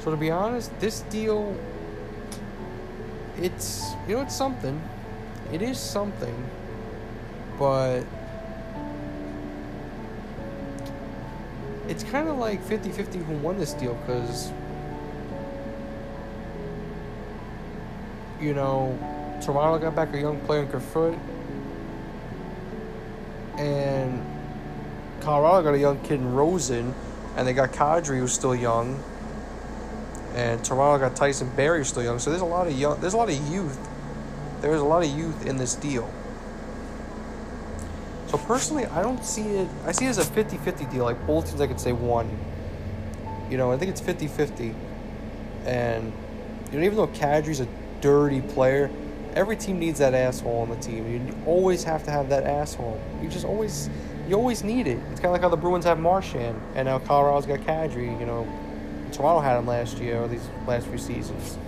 So 0.00 0.10
to 0.10 0.16
be 0.16 0.32
honest, 0.32 0.76
this 0.80 1.02
deal 1.02 1.56
it's 3.38 3.92
you 4.08 4.16
know 4.16 4.22
it's 4.22 4.34
something. 4.34 4.82
It 5.52 5.62
is 5.62 5.78
something. 5.78 6.50
But 7.56 8.02
it's 11.92 12.04
kind 12.04 12.26
of 12.26 12.38
like 12.38 12.64
50-50 12.64 13.22
who 13.26 13.34
won 13.34 13.58
this 13.58 13.74
deal 13.74 13.94
cuz 14.06 14.50
you 18.40 18.54
know, 18.54 18.98
Toronto 19.44 19.78
got 19.78 19.94
back 19.94 20.14
a 20.14 20.18
young 20.18 20.40
player 20.40 20.62
in 20.62 20.68
Kerfoot 20.68 21.18
and 23.58 24.24
Colorado 25.20 25.62
got 25.62 25.74
a 25.74 25.78
young 25.78 26.00
kid 26.00 26.14
in 26.14 26.32
Rosen, 26.32 26.94
and 27.36 27.46
they 27.46 27.52
got 27.52 27.72
Kadri 27.72 28.18
who's 28.18 28.32
still 28.32 28.56
young, 28.56 29.02
and 30.34 30.64
Toronto 30.64 31.06
got 31.06 31.14
Tyson 31.14 31.50
Barrie 31.54 31.80
who's 31.80 31.88
still 31.88 32.02
young. 32.02 32.18
So 32.18 32.30
there's 32.30 32.42
a 32.42 32.46
lot 32.46 32.66
of 32.66 32.72
young, 32.72 32.98
there's 33.00 33.14
a 33.14 33.18
lot 33.18 33.28
of 33.28 33.36
youth. 33.48 33.78
There's 34.62 34.80
a 34.80 34.84
lot 34.84 35.04
of 35.04 35.10
youth 35.10 35.46
in 35.46 35.58
this 35.58 35.74
deal. 35.74 36.10
So 38.32 38.38
personally, 38.38 38.86
I 38.86 39.02
don't 39.02 39.22
see 39.22 39.42
it. 39.42 39.68
I 39.84 39.92
see 39.92 40.06
it 40.06 40.08
as 40.08 40.16
a 40.16 40.24
50-50 40.24 40.90
deal. 40.90 41.04
Like 41.04 41.26
both 41.26 41.48
teams, 41.48 41.60
I 41.60 41.66
could 41.66 41.78
say 41.78 41.92
one. 41.92 42.30
You 43.50 43.58
know, 43.58 43.70
I 43.70 43.76
think 43.76 43.90
it's 43.90 44.00
50-50. 44.00 44.74
and 45.66 46.10
you 46.72 46.78
know, 46.78 46.86
even 46.86 46.96
though 46.96 47.08
Kadri's 47.08 47.60
a 47.60 47.68
dirty 48.00 48.40
player, 48.40 48.90
every 49.34 49.54
team 49.54 49.78
needs 49.78 49.98
that 49.98 50.14
asshole 50.14 50.60
on 50.60 50.70
the 50.70 50.76
team. 50.76 51.06
You 51.12 51.36
always 51.44 51.84
have 51.84 52.04
to 52.04 52.10
have 52.10 52.30
that 52.30 52.44
asshole. 52.44 52.98
You 53.22 53.28
just 53.28 53.44
always, 53.44 53.90
you 54.26 54.34
always 54.34 54.64
need 54.64 54.86
it. 54.86 54.98
It's 55.10 55.20
kind 55.20 55.26
of 55.26 55.32
like 55.32 55.42
how 55.42 55.50
the 55.50 55.56
Bruins 55.58 55.84
have 55.84 55.98
Marchand, 55.98 56.58
and 56.74 56.86
now 56.86 57.00
Colorado's 57.00 57.44
got 57.44 57.60
Kadri. 57.60 58.18
You 58.18 58.24
know, 58.24 58.48
Toronto 59.12 59.40
had 59.40 59.58
him 59.58 59.66
last 59.66 59.98
year 59.98 60.22
or 60.22 60.28
these 60.28 60.48
last 60.66 60.86
few 60.86 60.96
seasons. 60.96 61.58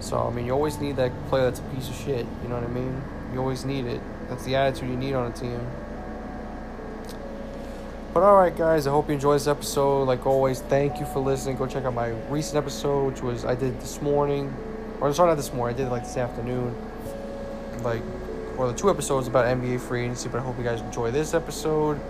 So 0.00 0.18
I 0.18 0.30
mean, 0.30 0.44
you 0.44 0.52
always 0.52 0.80
need 0.80 0.96
that 0.96 1.12
player 1.28 1.44
that's 1.44 1.60
a 1.60 1.74
piece 1.74 1.88
of 1.88 1.94
shit. 1.94 2.26
You 2.42 2.48
know 2.48 2.56
what 2.56 2.64
I 2.64 2.72
mean? 2.72 3.00
You 3.32 3.38
always 3.38 3.64
need 3.64 3.86
it. 3.86 4.00
That's 4.28 4.44
the 4.44 4.56
attitude 4.56 4.90
you 4.90 4.96
need 4.96 5.14
on 5.14 5.30
a 5.30 5.34
team. 5.34 5.60
But 8.14 8.22
alright, 8.22 8.56
guys, 8.56 8.86
I 8.86 8.90
hope 8.90 9.08
you 9.08 9.14
enjoyed 9.14 9.36
this 9.36 9.48
episode. 9.48 10.04
Like 10.04 10.24
always, 10.24 10.60
thank 10.62 11.00
you 11.00 11.06
for 11.06 11.18
listening. 11.18 11.56
Go 11.56 11.66
check 11.66 11.84
out 11.84 11.94
my 11.94 12.10
recent 12.30 12.56
episode, 12.56 13.12
which 13.12 13.22
was 13.22 13.44
I 13.44 13.56
did 13.56 13.80
this 13.80 14.00
morning 14.00 14.54
or 15.04 15.12
sorry, 15.12 15.28
not 15.28 15.36
this 15.36 15.52
morning. 15.52 15.74
I 15.74 15.78
did 15.78 15.86
it 15.88 15.90
like 15.90 16.04
this 16.04 16.16
afternoon, 16.16 16.74
like, 17.82 18.02
or 18.56 18.68
the 18.68 18.74
two 18.74 18.88
episodes 18.88 19.28
about 19.28 19.44
NBA 19.44 19.80
free 19.80 20.04
agency. 20.04 20.28
But 20.28 20.38
I 20.38 20.42
hope 20.42 20.56
you 20.56 20.64
guys 20.64 20.80
enjoy 20.80 21.10
this 21.10 21.34
episode. 21.34 22.00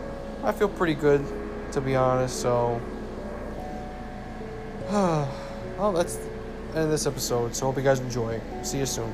I 0.42 0.52
feel 0.52 0.68
pretty 0.68 0.94
good, 0.94 1.24
to 1.72 1.80
be 1.80 1.96
honest. 1.96 2.40
So, 2.40 2.80
well, 4.90 5.92
let's 5.92 6.18
end 6.74 6.92
this 6.92 7.06
episode. 7.06 7.56
So, 7.56 7.66
hope 7.66 7.76
you 7.78 7.82
guys 7.82 7.98
enjoy. 7.98 8.40
See 8.62 8.78
you 8.78 8.86
soon. 8.86 9.12